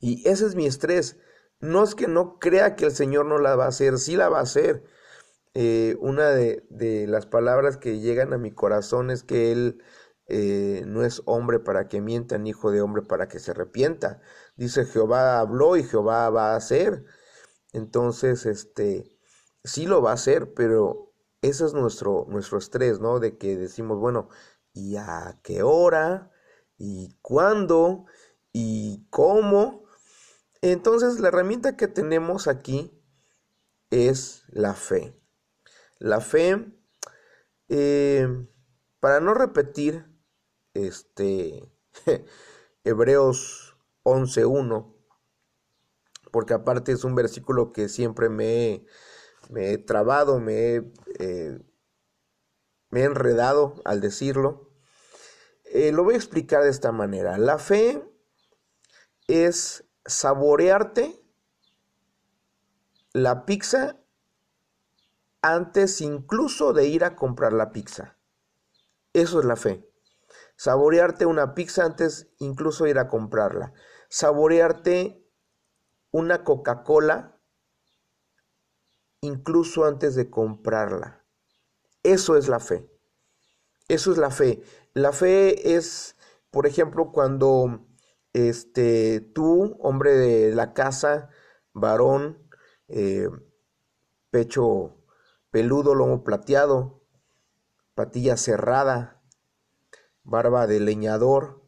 Y 0.00 0.28
ese 0.28 0.46
es 0.46 0.54
mi 0.54 0.66
estrés. 0.66 1.18
No 1.60 1.84
es 1.84 1.94
que 1.94 2.08
no 2.08 2.38
crea 2.38 2.76
que 2.76 2.86
el 2.86 2.92
Señor 2.92 3.26
no 3.26 3.38
la 3.38 3.56
va 3.56 3.66
a 3.66 3.68
hacer, 3.68 3.98
sí 3.98 4.16
la 4.16 4.28
va 4.28 4.38
a 4.38 4.42
hacer. 4.42 4.84
Eh, 5.54 5.96
una 6.00 6.28
de, 6.30 6.64
de, 6.70 7.06
las 7.06 7.26
palabras 7.26 7.76
que 7.76 7.98
llegan 8.00 8.32
a 8.32 8.38
mi 8.38 8.52
corazón 8.52 9.10
es 9.10 9.24
que 9.24 9.52
Él 9.52 9.82
eh, 10.32 10.84
no 10.86 11.04
es 11.04 11.22
hombre 11.26 11.58
para 11.58 11.88
que 11.88 12.00
mienta, 12.00 12.38
ni 12.38 12.50
hijo 12.50 12.70
de 12.70 12.80
hombre 12.82 13.02
para 13.02 13.28
que 13.28 13.40
se 13.40 13.50
arrepienta. 13.50 14.20
Dice 14.56 14.84
Jehová 14.84 15.40
habló 15.40 15.76
y 15.76 15.82
Jehová 15.82 16.30
va 16.30 16.52
a 16.52 16.56
hacer. 16.56 17.04
Entonces, 17.72 18.46
este, 18.46 19.18
sí 19.64 19.86
lo 19.86 20.02
va 20.02 20.12
a 20.12 20.14
hacer, 20.14 20.54
pero 20.54 21.12
ese 21.42 21.64
es 21.66 21.74
nuestro, 21.74 22.26
nuestro 22.28 22.58
estrés, 22.58 23.00
¿no? 23.00 23.18
De 23.20 23.38
que 23.38 23.56
decimos, 23.56 23.98
bueno, 23.98 24.28
y 24.80 24.96
a 24.96 25.38
qué 25.42 25.62
hora 25.62 26.30
y 26.78 27.14
cuándo 27.20 28.06
y 28.52 29.06
cómo. 29.10 29.84
Entonces 30.62 31.20
la 31.20 31.28
herramienta 31.28 31.76
que 31.76 31.86
tenemos 31.86 32.48
aquí 32.48 32.90
es 33.90 34.44
la 34.48 34.74
fe. 34.74 35.14
La 35.98 36.20
fe, 36.20 36.72
eh, 37.68 38.26
para 39.00 39.20
no 39.20 39.34
repetir 39.34 40.06
este 40.72 41.70
Hebreos 42.84 43.76
11.1, 44.04 44.94
porque 46.30 46.54
aparte 46.54 46.92
es 46.92 47.04
un 47.04 47.14
versículo 47.14 47.72
que 47.72 47.88
siempre 47.90 48.30
me, 48.30 48.86
he 49.54 49.78
trabado, 49.78 50.40
me 50.40 50.92
eh, 51.18 51.58
me 52.90 53.00
he 53.00 53.04
enredado 53.04 53.76
al 53.84 54.00
decirlo. 54.00 54.69
Eh, 55.72 55.92
lo 55.92 56.02
voy 56.02 56.14
a 56.14 56.16
explicar 56.16 56.64
de 56.64 56.70
esta 56.70 56.90
manera. 56.90 57.38
La 57.38 57.58
fe 57.58 58.04
es 59.28 59.84
saborearte 60.04 61.24
la 63.12 63.44
pizza 63.44 63.96
antes 65.42 66.00
incluso 66.00 66.72
de 66.72 66.86
ir 66.86 67.04
a 67.04 67.14
comprar 67.14 67.52
la 67.52 67.70
pizza. 67.70 68.18
Eso 69.12 69.38
es 69.38 69.44
la 69.44 69.54
fe. 69.54 69.88
Saborearte 70.56 71.24
una 71.24 71.54
pizza 71.54 71.84
antes 71.84 72.32
incluso 72.40 72.82
de 72.84 72.90
ir 72.90 72.98
a 72.98 73.06
comprarla. 73.06 73.72
Saborearte 74.08 75.24
una 76.10 76.42
Coca-Cola 76.42 77.40
incluso 79.20 79.84
antes 79.84 80.16
de 80.16 80.30
comprarla. 80.30 81.24
Eso 82.02 82.36
es 82.36 82.48
la 82.48 82.58
fe. 82.58 82.90
Eso 83.90 84.12
es 84.12 84.18
la 84.18 84.30
fe. 84.30 84.62
La 84.94 85.12
fe 85.12 85.76
es, 85.76 86.16
por 86.50 86.66
ejemplo, 86.66 87.12
cuando 87.12 87.86
este, 88.32 89.20
tú, 89.20 89.76
hombre 89.80 90.12
de 90.12 90.54
la 90.54 90.72
casa, 90.72 91.30
varón, 91.72 92.38
eh, 92.88 93.28
pecho 94.30 94.96
peludo, 95.50 95.94
lomo 95.94 96.24
plateado, 96.24 97.02
patilla 97.94 98.36
cerrada, 98.36 99.22
barba 100.24 100.66
de 100.66 100.80
leñador, 100.80 101.62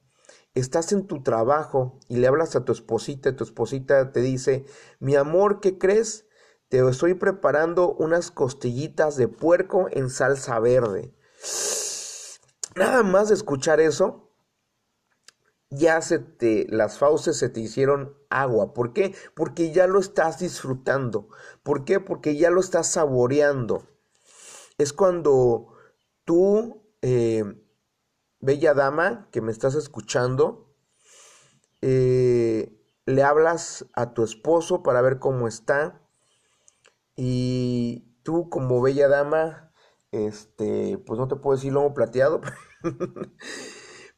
estás 0.55 0.93
en 0.93 1.07
tu 1.07 1.23
trabajo 1.23 1.99
y 2.09 2.17
le 2.17 2.27
hablas 2.27 2.57
a 2.57 2.65
tu 2.65 2.73
esposita, 2.73 3.31
y 3.31 3.37
tu 3.37 3.45
esposita 3.45 4.13
te 4.13 4.21
dice, 4.21 4.65
mi 5.01 5.17
amor, 5.17 5.61
¿qué 5.61 5.79
crees? 5.79 6.27
Te 6.69 6.87
estoy 6.89 7.15
preparando 7.15 7.93
unas 7.93 8.31
costillitas 8.31 9.17
de 9.17 9.29
puerco 9.29 9.89
en 9.91 10.11
salsa 10.11 10.59
verde. 10.59 11.15
Nada 12.77 13.03
más 13.03 13.29
de 13.29 13.35
escuchar 13.35 13.81
eso, 13.81 14.31
ya 15.73 16.03
se 16.03 16.19
te, 16.19 16.67
las 16.69 16.99
fauces 16.99 17.39
se 17.39 17.49
te 17.49 17.61
hicieron 17.61 18.17
agua. 18.29 18.75
¿Por 18.75 18.93
qué? 18.93 19.15
Porque 19.35 19.73
ya 19.73 19.87
lo 19.87 20.01
estás 20.01 20.39
disfrutando. 20.39 21.29
¿Por 21.63 21.85
qué? 21.85 21.99
Porque 21.99 22.37
ya 22.37 22.51
lo 22.51 22.61
estás 22.61 22.89
saboreando. 22.89 23.87
Es 24.79 24.93
cuando 24.93 25.75
tú, 26.25 26.83
eh, 27.01 27.45
bella 28.41 28.75
dama, 28.75 29.29
que 29.33 29.41
me 29.41 29.53
estás 29.53 29.75
escuchando, 29.75 30.75
eh, 31.81 32.79
le 33.07 33.23
hablas 33.23 33.87
a 33.95 34.13
tu 34.13 34.25
esposo 34.25 34.83
para 34.83 35.01
ver 35.01 35.19
cómo 35.19 35.49
está. 35.49 36.03
Y 37.17 38.05
tú, 38.23 38.51
como 38.51 38.83
bella 38.83 39.09
dama, 39.09 39.72
este, 40.13 40.99
pues 40.99 41.19
no 41.19 41.27
te 41.27 41.37
puedo 41.37 41.57
decir 41.57 41.73
lomo 41.73 41.95
plateado, 41.95 42.43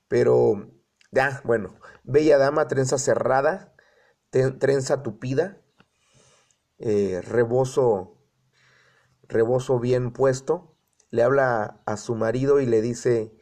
pero 0.08 0.70
ya, 1.12 1.40
bueno, 1.44 1.76
bella 2.02 2.36
dama, 2.36 2.68
trenza 2.68 2.98
cerrada, 2.98 3.74
trenza 4.30 5.02
tupida, 5.02 5.62
eh, 6.78 7.22
rebozo, 7.22 8.18
rebozo 9.22 9.78
bien 9.78 10.12
puesto, 10.12 10.76
le 11.10 11.22
habla 11.22 11.80
a 11.86 11.96
su 11.96 12.16
marido 12.16 12.60
y 12.60 12.66
le 12.66 12.82
dice, 12.82 13.32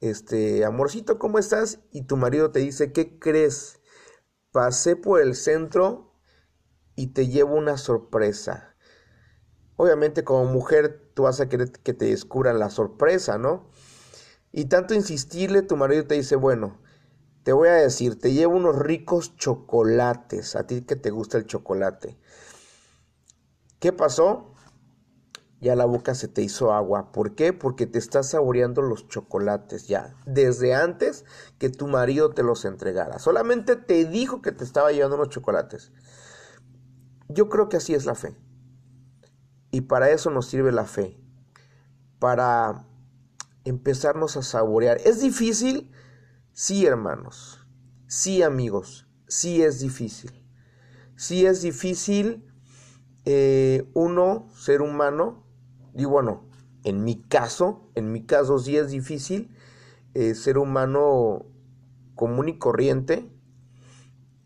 este, 0.00 0.66
amorcito, 0.66 1.18
¿cómo 1.18 1.38
estás? 1.38 1.80
Y 1.90 2.02
tu 2.02 2.18
marido 2.18 2.50
te 2.52 2.58
dice, 2.58 2.92
¿qué 2.92 3.18
crees? 3.18 3.80
Pasé 4.52 4.96
por 4.96 5.22
el 5.22 5.34
centro 5.34 6.12
y 6.94 7.08
te 7.08 7.28
llevo 7.28 7.56
una 7.56 7.78
sorpresa. 7.78 8.76
Obviamente 9.76 10.22
como 10.22 10.44
mujer 10.44 11.03
tú 11.14 11.22
vas 11.22 11.40
a 11.40 11.48
querer 11.48 11.70
que 11.70 11.94
te 11.94 12.06
descubran 12.06 12.58
la 12.58 12.70
sorpresa, 12.70 13.38
¿no? 13.38 13.68
Y 14.52 14.66
tanto 14.66 14.94
insistirle, 14.94 15.62
tu 15.62 15.76
marido 15.76 16.04
te 16.06 16.14
dice, 16.14 16.36
bueno, 16.36 16.78
te 17.44 17.52
voy 17.52 17.68
a 17.68 17.74
decir, 17.74 18.18
te 18.18 18.32
llevo 18.32 18.56
unos 18.56 18.76
ricos 18.76 19.36
chocolates, 19.36 20.56
a 20.56 20.66
ti 20.66 20.82
que 20.82 20.96
te 20.96 21.10
gusta 21.10 21.38
el 21.38 21.46
chocolate. 21.46 22.18
¿Qué 23.80 23.92
pasó? 23.92 24.54
Ya 25.60 25.76
la 25.76 25.84
boca 25.84 26.14
se 26.14 26.28
te 26.28 26.42
hizo 26.42 26.72
agua. 26.72 27.12
¿Por 27.12 27.34
qué? 27.34 27.52
Porque 27.52 27.86
te 27.86 27.98
estás 27.98 28.30
saboreando 28.30 28.82
los 28.82 29.08
chocolates 29.08 29.88
ya, 29.88 30.14
desde 30.26 30.74
antes 30.74 31.24
que 31.58 31.68
tu 31.68 31.86
marido 31.86 32.30
te 32.30 32.42
los 32.42 32.64
entregara. 32.64 33.18
Solamente 33.18 33.76
te 33.76 34.04
dijo 34.04 34.40
que 34.40 34.52
te 34.52 34.64
estaba 34.64 34.92
llevando 34.92 35.16
unos 35.16 35.30
chocolates. 35.30 35.92
Yo 37.28 37.48
creo 37.48 37.68
que 37.68 37.78
así 37.78 37.94
es 37.94 38.06
la 38.06 38.14
fe. 38.14 38.36
Y 39.74 39.82
para 39.82 40.10
eso 40.10 40.30
nos 40.30 40.46
sirve 40.46 40.72
la 40.72 40.84
fe. 40.84 41.18
Para 42.18 42.86
empezarnos 43.64 44.36
a 44.36 44.42
saborear. 44.42 44.98
Es 45.04 45.20
difícil 45.20 45.90
Sí, 46.56 46.86
hermanos, 46.86 47.66
sí, 48.06 48.44
amigos, 48.44 49.08
sí 49.26 49.60
es 49.60 49.80
difícil. 49.80 50.30
Sí 51.16 51.46
es 51.46 51.62
difícil 51.62 52.44
eh, 53.24 53.90
uno, 53.92 54.46
ser 54.54 54.80
humano, 54.80 55.42
y 55.96 56.04
bueno, 56.04 56.48
en 56.84 57.02
mi 57.02 57.20
caso, 57.20 57.90
en 57.96 58.12
mi 58.12 58.24
caso 58.24 58.60
sí 58.60 58.76
es 58.76 58.92
difícil 58.92 59.52
eh, 60.14 60.36
ser 60.36 60.58
humano 60.58 61.44
común 62.14 62.48
y 62.48 62.56
corriente, 62.56 63.28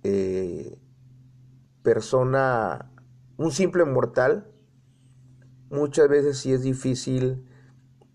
eh, 0.02 0.80
persona, 1.82 2.90
un 3.36 3.52
simple 3.52 3.84
mortal, 3.84 4.50
muchas 5.70 6.08
veces 6.08 6.38
sí 6.38 6.52
es 6.52 6.62
difícil 6.62 7.44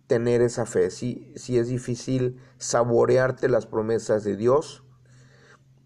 tener 0.08 0.42
esa 0.42 0.66
fe, 0.66 0.92
si, 0.92 1.32
si 1.36 1.58
es 1.58 1.68
difícil 1.68 2.40
saborearte 2.58 3.50
las 3.50 3.66
promesas 3.66 4.24
de 4.24 4.36
Dios 4.36 4.84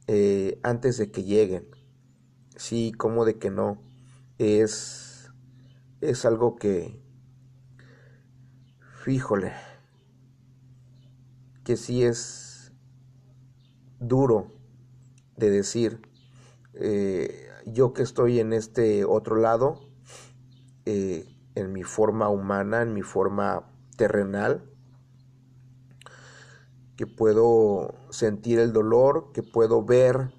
eh, 0.08 0.60
antes 0.63 0.97
de 0.97 1.12
que 1.12 1.23
lleguen. 1.23 1.67
Sí, 2.56 2.91
como 2.91 3.25
de 3.25 3.38
que 3.38 3.51
no. 3.51 3.84
Es, 4.38 5.32
es 6.01 6.25
algo 6.25 6.56
que, 6.56 7.01
fíjole, 9.03 9.53
que 11.63 11.77
sí 11.77 12.03
es 12.03 12.71
duro 13.99 14.53
de 15.36 15.49
decir. 15.49 16.01
Eh, 16.73 17.49
yo 17.65 17.93
que 17.93 18.03
estoy 18.03 18.39
en 18.39 18.53
este 18.53 19.06
otro 19.06 19.36
lado, 19.36 19.80
eh, 20.86 21.37
en 21.58 21.74
mi 21.74 21.84
forma 21.84 22.30
humana, 22.30 22.84
en 22.84 22.93
mi 22.93 23.02
forma 23.02 23.67
terrenal, 23.96 24.70
que 26.96 27.08
puedo 27.08 27.96
sentir 28.12 28.60
el 28.60 28.74
dolor, 28.74 29.32
que 29.34 29.41
puedo 29.41 29.84
ver 29.84 30.30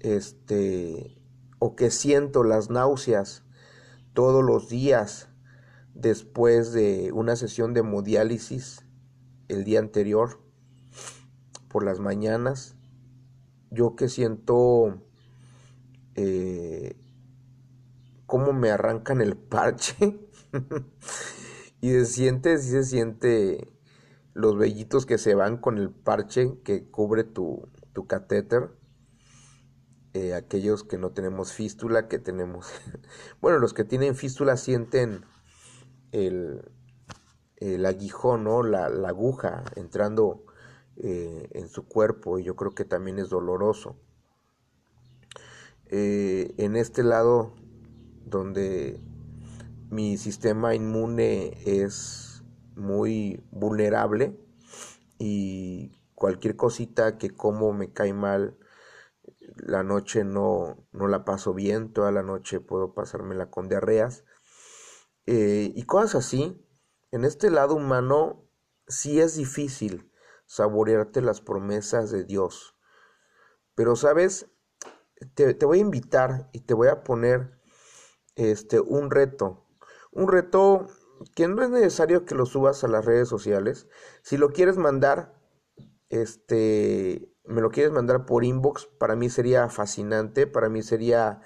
este 0.00 1.16
o 1.58 1.76
que 1.76 1.90
siento 1.90 2.44
las 2.44 2.68
náuseas 2.68 3.42
todos 4.12 4.44
los 4.44 4.68
días 4.68 5.30
después 5.94 6.74
de 6.74 7.10
una 7.12 7.36
sesión 7.36 7.72
de 7.72 7.80
hemodiálisis 7.80 8.84
el 9.48 9.64
día 9.64 9.78
anterior 9.78 10.40
por 11.68 11.84
las 11.84 12.00
mañanas. 12.00 12.76
Yo 13.70 13.96
que 13.96 14.10
siento 14.10 15.00
eh, 16.16 16.63
me 18.64 18.70
arrancan 18.70 19.20
el 19.20 19.36
parche 19.36 20.18
Y 21.82 21.90
se 21.90 22.06
siente, 22.06 22.56
sí 22.56 22.70
se 22.70 22.84
siente 22.84 23.68
los 24.32 24.56
vellitos 24.56 25.04
que 25.04 25.18
se 25.18 25.34
van 25.34 25.58
con 25.58 25.76
el 25.76 25.90
parche 25.90 26.58
que 26.64 26.88
cubre 26.88 27.24
tu, 27.24 27.68
tu 27.92 28.06
catéter. 28.06 28.70
Eh, 30.14 30.32
aquellos 30.32 30.82
que 30.82 30.96
no 30.96 31.10
tenemos 31.10 31.52
fístula, 31.52 32.08
que 32.08 32.18
tenemos... 32.18 32.68
bueno, 33.42 33.58
los 33.58 33.74
que 33.74 33.84
tienen 33.84 34.16
fístula 34.16 34.56
sienten 34.56 35.26
el, 36.12 36.62
el 37.56 37.84
aguijón, 37.84 38.44
¿no? 38.44 38.62
La, 38.62 38.86
aguja 38.86 39.62
entrando 39.76 40.46
eh, 40.96 41.50
en 41.50 41.68
su 41.68 41.86
cuerpo 41.86 42.38
y 42.38 42.44
yo 42.44 42.56
creo 42.56 42.74
que 42.74 42.86
también 42.86 43.18
es 43.18 43.28
doloroso. 43.28 43.98
Eh, 45.90 46.54
en 46.56 46.76
este 46.76 47.02
lado 47.02 47.52
donde 48.26 49.00
mi 49.90 50.16
sistema 50.16 50.74
inmune 50.74 51.56
es 51.64 52.42
muy 52.74 53.44
vulnerable 53.50 54.36
y 55.18 55.92
cualquier 56.14 56.56
cosita 56.56 57.18
que 57.18 57.30
como 57.30 57.72
me 57.72 57.92
cae 57.92 58.12
mal, 58.12 58.58
la 59.56 59.82
noche 59.82 60.24
no, 60.24 60.86
no 60.92 61.06
la 61.08 61.24
paso 61.24 61.54
bien, 61.54 61.92
toda 61.92 62.10
la 62.12 62.22
noche 62.22 62.60
puedo 62.60 62.94
pasármela 62.94 63.50
con 63.50 63.68
diarreas 63.68 64.24
eh, 65.26 65.72
y 65.74 65.82
cosas 65.84 66.26
así. 66.26 66.60
En 67.12 67.24
este 67.24 67.50
lado 67.50 67.74
humano 67.74 68.48
sí 68.88 69.20
es 69.20 69.36
difícil 69.36 70.10
saborearte 70.46 71.20
las 71.20 71.40
promesas 71.40 72.10
de 72.10 72.24
Dios. 72.24 72.76
Pero 73.74 73.96
sabes, 73.96 74.50
te, 75.34 75.54
te 75.54 75.66
voy 75.66 75.78
a 75.78 75.82
invitar 75.82 76.48
y 76.52 76.60
te 76.60 76.74
voy 76.74 76.88
a 76.88 77.02
poner 77.02 77.60
este, 78.36 78.80
un 78.80 79.10
reto. 79.10 79.66
Un 80.12 80.28
reto 80.28 80.88
que 81.34 81.48
no 81.48 81.62
es 81.62 81.70
necesario 81.70 82.24
que 82.24 82.34
lo 82.34 82.46
subas 82.46 82.84
a 82.84 82.88
las 82.88 83.04
redes 83.04 83.28
sociales. 83.28 83.88
Si 84.22 84.36
lo 84.36 84.50
quieres 84.50 84.76
mandar, 84.76 85.40
este, 86.08 87.32
me 87.44 87.60
lo 87.60 87.70
quieres 87.70 87.92
mandar 87.92 88.26
por 88.26 88.44
inbox, 88.44 88.86
para 88.98 89.16
mí 89.16 89.30
sería 89.30 89.68
fascinante, 89.68 90.46
para 90.46 90.68
mí 90.68 90.82
sería 90.82 91.40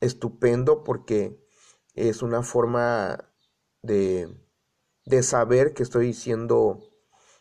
estupendo 0.00 0.84
porque 0.84 1.40
es 1.94 2.22
una 2.22 2.42
forma 2.42 3.32
de, 3.82 4.36
de 5.06 5.22
saber 5.22 5.74
que 5.74 5.82
estoy 5.82 6.12
siendo 6.14 6.80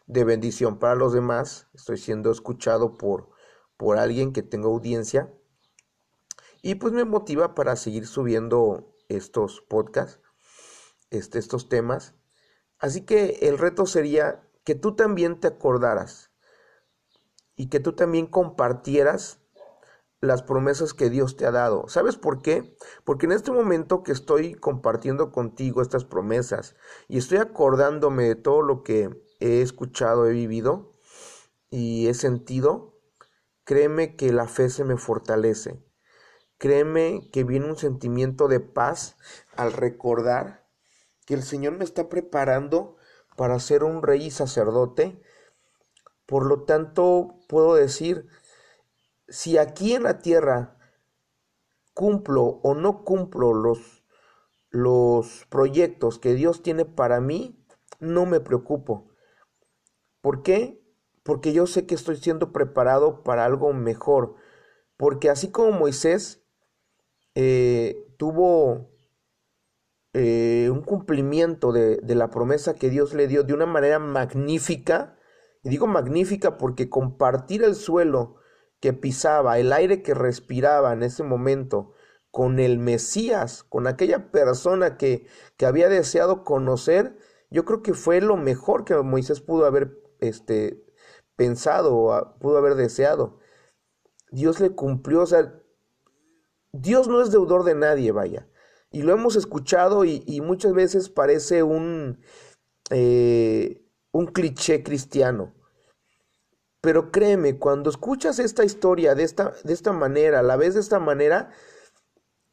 de 0.08 0.24
bendición 0.24 0.78
para 0.80 0.96
los 0.96 1.14
demás, 1.14 1.68
estoy 1.74 1.98
siendo 1.98 2.32
escuchado 2.32 2.98
por, 2.98 3.30
por 3.78 3.98
alguien 3.98 4.34
que 4.34 4.44
tenga 4.44 4.68
audiencia 4.68 5.34
y 6.62 6.76
pues 6.76 6.94
me 6.94 7.06
motiva 7.06 7.56
para 7.56 7.76
seguir 7.76 8.08
subiendo 8.08 8.96
estos 9.10 9.62
podcasts, 9.62 10.20
este, 11.10 11.40
estos 11.40 11.70
temas. 11.70 12.16
Así 12.78 13.06
que 13.06 13.40
el 13.42 13.58
reto 13.58 13.86
sería 13.86 14.48
que 14.64 14.76
tú 14.76 14.96
también 14.96 15.40
te 15.40 15.48
acordaras 15.48 16.32
y 17.56 17.70
que 17.70 17.80
tú 17.80 17.94
también 17.94 18.28
compartieras 18.28 19.42
las 20.22 20.44
promesas 20.44 20.94
que 20.94 21.10
Dios 21.10 21.36
te 21.36 21.48
ha 21.48 21.52
dado. 21.52 21.88
¿Sabes 21.88 22.16
por 22.16 22.42
qué? 22.42 22.78
Porque 23.04 23.26
en 23.26 23.32
este 23.32 23.52
momento 23.52 24.04
que 24.04 24.12
estoy 24.12 24.54
compartiendo 24.54 25.32
contigo 25.32 25.82
estas 25.82 26.06
promesas 26.06 26.76
y 27.08 27.18
estoy 27.18 27.40
acordándome 27.40 28.26
de 28.26 28.36
todo 28.36 28.62
lo 28.62 28.84
que 28.84 29.10
he 29.40 29.62
escuchado, 29.62 30.28
he 30.28 30.32
vivido 30.32 30.92
y 31.72 32.08
he 32.08 32.14
sentido, 32.14 33.00
créeme 33.64 34.16
que 34.16 34.32
la 34.32 34.48
fe 34.48 34.70
se 34.70 34.84
me 34.84 34.98
fortalece. 34.98 35.84
Créeme 36.62 37.28
que 37.32 37.44
viene 37.44 37.66
un 37.66 37.76
sentimiento 37.76 38.48
de 38.48 38.60
paz 38.60 39.18
al 39.56 39.74
recordar 39.74 40.68
que 41.26 41.34
el 41.34 41.42
Señor 41.42 41.74
me 41.74 41.84
está 41.84 42.08
preparando 42.08 42.98
para 43.36 43.60
ser 43.60 43.84
un 43.84 44.04
rey 44.04 44.28
y 44.28 44.30
sacerdote. 44.30 45.20
Por 46.28 46.46
lo 46.46 46.66
tanto, 46.66 47.40
puedo 47.50 47.74
decir, 47.74 48.28
si 49.28 49.58
aquí 49.58 49.96
en 49.96 50.04
la 50.04 50.20
tierra 50.20 50.78
cumplo 51.96 52.44
o 52.44 52.76
no 52.76 53.06
cumplo 53.06 53.56
los, 53.56 54.04
los 54.70 55.48
proyectos 55.50 56.20
que 56.20 56.36
Dios 56.36 56.62
tiene 56.62 56.86
para 56.86 57.22
mí, 57.22 57.66
no 58.00 58.28
me 58.28 58.40
preocupo. 58.40 59.10
¿Por 60.22 60.44
qué? 60.44 60.80
Porque 61.24 61.54
yo 61.54 61.66
sé 61.66 61.88
que 61.88 61.96
estoy 61.96 62.18
siendo 62.18 62.52
preparado 62.52 63.24
para 63.24 63.46
algo 63.46 63.74
mejor. 63.74 64.36
Porque 64.96 65.32
así 65.32 65.50
como 65.50 65.72
Moisés 65.72 66.41
eh, 67.36 68.14
tuvo 68.18 68.90
eh, 70.14 70.70
un 70.72 70.82
cumplimiento 70.82 71.72
de, 71.72 72.02
la 72.16 72.30
promesa 72.30 72.76
que 72.76 72.90
Dios 72.90 73.14
le 73.14 73.28
dio 73.28 73.44
de 73.44 73.54
una 73.54 73.66
manera 73.66 74.00
magnífica. 74.00 75.18
Y 75.64 75.70
digo 75.70 75.88
magnífica 75.88 76.58
porque 76.58 76.90
compartir 76.90 77.64
el 77.64 77.76
suelo 77.76 78.36
que 78.80 78.94
pisaba, 78.94 79.60
el 79.60 79.74
aire 79.74 80.02
que 80.02 80.14
respiraba 80.14 80.94
en 80.94 81.04
ese 81.04 81.24
momento, 81.24 81.94
con 82.32 82.60
el 82.60 82.80
Mesías, 82.80 83.64
con 83.64 83.88
aquella 83.88 84.32
persona 84.32 84.98
que, 84.98 85.28
que 85.58 85.66
había 85.66 85.90
deseado 85.90 86.44
conocer, 86.44 87.18
yo 87.52 87.66
creo 87.66 87.84
que 87.84 87.94
fue 87.94 88.22
lo 88.22 88.38
mejor 88.38 88.86
que 88.86 88.96
Moisés 88.96 89.42
pudo 89.42 89.66
haber 89.66 90.02
este, 90.22 90.84
pensado 91.36 91.96
o 91.98 92.40
pudo 92.40 92.58
haber 92.58 92.76
deseado. 92.76 93.40
Dios 94.32 94.60
le 94.60 94.72
cumplió, 94.72 95.22
o 95.22 95.26
sea, 95.26 95.61
Dios 96.74 97.08
no 97.08 97.22
es 97.22 97.32
deudor 97.32 97.64
de 97.64 97.76
nadie, 97.76 98.12
vaya. 98.12 98.48
Y 98.92 99.04
lo 99.04 99.14
hemos 99.14 99.36
escuchado 99.36 100.04
y, 100.06 100.42
muchas 100.42 100.74
veces 100.74 101.10
parece 101.10 101.64
un, 101.64 102.20
eh, 102.90 103.86
un 104.12 104.28
cliché 104.28 104.84
cristiano. 104.84 105.54
Pero 106.82 107.12
créeme, 107.12 107.58
cuando 107.60 107.90
escuchas 107.90 108.40
esta 108.40 108.66
historia 108.66 109.16
de 109.16 109.24
esta, 109.24 109.54
de 109.64 109.74
esta 109.74 109.94
manera, 109.94 110.42
la 110.42 110.58
ves 110.58 110.74
de 110.74 110.80
esta 110.80 111.00
manera, 111.00 111.52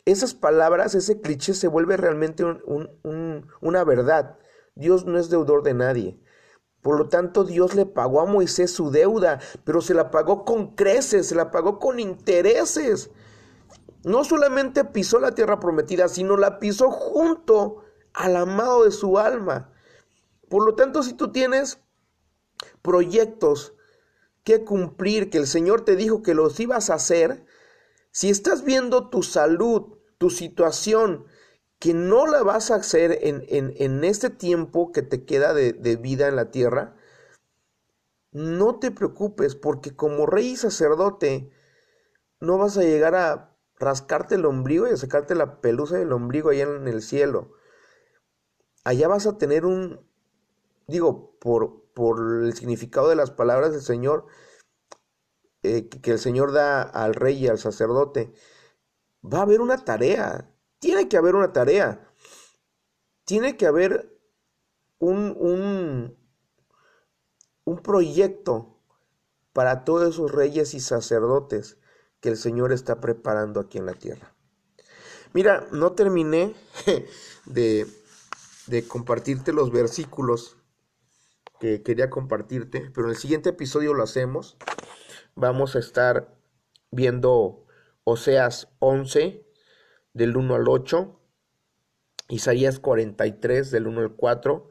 esas 0.05 0.35
palabras, 0.35 0.95
ese 0.95 1.21
cliché 1.21 1.55
se 1.55 1.69
vuelve 1.69 1.97
realmente 1.97 2.45
una 2.45 3.85
verdad. 3.85 4.39
Dios 4.75 5.07
no 5.07 5.19
es 5.19 5.31
deudor 5.31 5.63
de 5.63 5.75
nadie. 5.75 6.21
Por 6.83 6.99
lo 6.99 7.09
tanto, 7.09 7.45
Dios 7.45 7.75
le 7.75 7.87
pagó 7.87 8.21
a 8.21 8.27
Moisés 8.27 8.71
su 8.71 8.91
deuda, 8.91 9.41
pero 9.65 9.81
se 9.81 9.95
la 9.95 10.11
pagó 10.11 10.45
con 10.45 10.75
creces, 10.77 11.27
se 11.27 11.35
la 11.35 11.51
pagó 11.51 11.79
con 11.79 11.99
intereses 11.99 13.11
no 14.05 14.25
solamente 14.25 14.85
pisó 14.85 15.19
la 15.19 15.35
tierra 15.35 15.61
prometida, 15.61 16.09
sino 16.09 16.37
la 16.37 16.59
pisó 16.59 16.91
junto 16.91 17.85
al 18.15 18.37
amado 18.37 18.85
de 18.85 18.91
su 18.91 19.19
alma. 19.19 19.73
Por 20.49 20.65
lo 20.65 20.75
tanto, 20.75 21.03
si 21.03 21.13
tú 21.13 21.31
tienes 21.31 21.81
proyectos 22.83 23.75
que 24.45 24.65
cumplir, 24.65 25.31
que 25.31 25.39
el 25.39 25.47
Señor 25.47 25.85
te 25.85 25.97
dijo 25.97 26.23
que 26.23 26.35
los 26.35 26.59
ibas 26.59 26.91
a 26.91 26.95
hacer, 26.95 27.45
si 28.11 28.31
estás 28.31 28.65
viendo 28.65 29.11
tu 29.11 29.23
salud, 29.23 29.99
tu 30.17 30.31
situación, 30.31 31.27
que 31.79 31.95
no 31.95 32.27
la 32.27 32.43
vas 32.43 32.71
a 32.71 32.77
hacer 32.77 33.19
en, 33.23 33.45
en, 33.49 34.05
este 34.05 34.31
tiempo 34.31 34.91
que 34.91 35.03
te 35.03 35.25
queda 35.25 35.55
de, 35.55 35.73
de 35.73 35.97
vida 35.97 36.27
en 36.27 36.35
la 36.35 36.51
tierra, 36.51 36.97
no 38.33 38.79
te 38.79 38.91
preocupes, 38.91 39.55
porque 39.55 39.95
como 39.95 40.27
rey 40.27 40.51
y 40.51 40.57
sacerdote 40.57 41.53
no 42.41 42.59
vas 42.59 42.77
a 42.77 42.83
llegar 42.83 43.15
a 43.15 43.48
rascarte 43.79 44.35
el 44.35 44.45
ombligo 44.45 44.87
y 44.87 44.97
sacarte 44.97 45.35
la 45.35 45.61
pelusa 45.61 45.97
del 45.97 46.13
ombligo 46.13 46.51
allá 46.51 46.65
en 46.65 46.89
el 46.89 47.03
cielo. 47.03 47.53
Allá 48.85 49.09
vas 49.09 49.27
a 49.27 49.39
tener 49.39 49.65
un, 49.65 50.01
digo, 50.87 51.37
por, 51.41 51.85
por 51.93 52.45
el 52.45 52.55
significado 52.55 53.09
de 53.09 53.17
las 53.17 53.31
palabras 53.31 53.73
del 53.73 53.83
Señor, 53.83 54.27
eh, 55.63 55.89
que, 55.89 56.13
el 56.13 56.19
Señor 56.19 56.53
da 56.53 56.83
al 56.83 57.15
rey 57.15 57.37
y 57.37 57.49
al 57.49 57.59
sacerdote, 57.59 58.33
va 59.23 59.39
a 59.39 59.43
haber 59.43 59.61
una 59.61 59.85
tarea, 59.85 60.51
tiene 60.79 61.09
que 61.09 61.17
haber 61.17 61.35
una 61.35 61.53
tarea, 61.53 62.13
tiene 63.25 63.57
que 63.57 63.67
haber 63.67 64.19
un, 64.99 65.37
un, 65.39 66.17
un 67.65 67.83
proyecto 67.83 68.81
para 69.53 69.85
todos 69.85 70.15
esos 70.15 70.33
reyes 70.33 70.75
y 70.75 70.81
sacerdotes 70.81 71.79
que 72.21 72.29
el 72.31 72.37
Señor 72.37 72.73
está 72.73 73.01
preparando 73.01 73.61
aquí 73.61 73.79
en 73.79 73.87
la 73.87 73.95
tierra. 73.95 74.35
Mira, 75.33 75.67
no 75.73 75.93
terminé 75.93 76.55
de, 77.47 77.87
de 78.67 78.89
compartirte 78.89 79.53
los 79.53 79.71
versículos 79.71 80.57
que 81.61 81.83
quería 81.83 82.09
compartirte, 82.11 82.91
pero 82.95 83.07
en 83.07 83.13
el 83.13 83.17
siguiente 83.17 83.51
episodio 83.51 83.95
lo 83.95 84.03
hacemos. 84.03 84.57
Vamos 85.35 85.77
a 85.77 85.81
estar 85.81 86.35
viendo 86.91 87.67
Oseas 88.05 88.69
11 88.79 89.45
del 90.15 90.37
1 90.37 90.55
al 90.55 90.69
8, 90.69 91.21
Isaías 92.29 92.79
43 92.79 93.71
del 93.71 93.87
1 93.87 94.01
al 94.01 94.17
4 94.17 94.69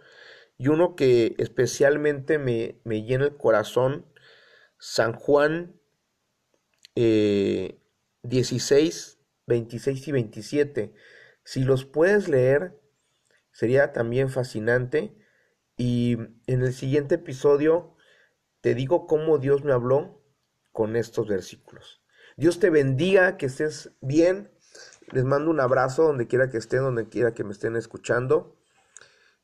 y 0.57 0.69
uno 0.69 0.95
que 0.95 1.35
especialmente 1.37 2.39
me, 2.39 2.81
me 2.83 3.03
llena 3.03 3.25
el 3.25 3.37
corazón, 3.37 4.05
San 4.79 5.13
Juan 5.13 5.76
16, 8.23 9.17
eh, 9.19 9.23
26 9.45 10.07
y 10.07 10.11
27. 10.11 10.93
Si 11.43 11.63
los 11.63 11.85
puedes 11.85 12.27
leer, 12.27 12.79
sería 13.51 13.93
también 13.93 14.29
fascinante. 14.29 15.15
Y 15.77 16.17
en 16.47 16.63
el 16.63 16.73
siguiente 16.73 17.15
episodio 17.15 17.95
te 18.61 18.73
digo 18.73 19.05
cómo 19.07 19.37
Dios 19.37 19.63
me 19.63 19.71
habló 19.71 20.23
con 20.71 20.95
estos 20.95 21.27
versículos. 21.27 22.01
Dios 22.35 22.59
te 22.59 22.69
bendiga, 22.69 23.37
que 23.37 23.45
estés 23.45 23.91
bien. 24.01 24.51
Les 25.11 25.23
mando 25.23 25.49
un 25.49 25.59
abrazo 25.59 26.03
donde 26.03 26.27
quiera 26.27 26.49
que 26.49 26.57
estén, 26.57 26.81
donde 26.81 27.07
quiera 27.07 27.33
que 27.33 27.43
me 27.43 27.53
estén 27.53 27.75
escuchando. 27.75 28.57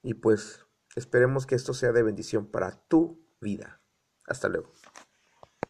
Y 0.02 0.16
pues 0.16 0.66
esperemos 0.96 1.46
que 1.46 1.56
esto 1.56 1.74
sea 1.74 1.92
de 1.92 2.04
bendición 2.04 2.48
para 2.52 2.84
tu 2.88 3.26
vida. 3.40 3.82
Hasta 4.26 4.50
luego. 4.50 4.74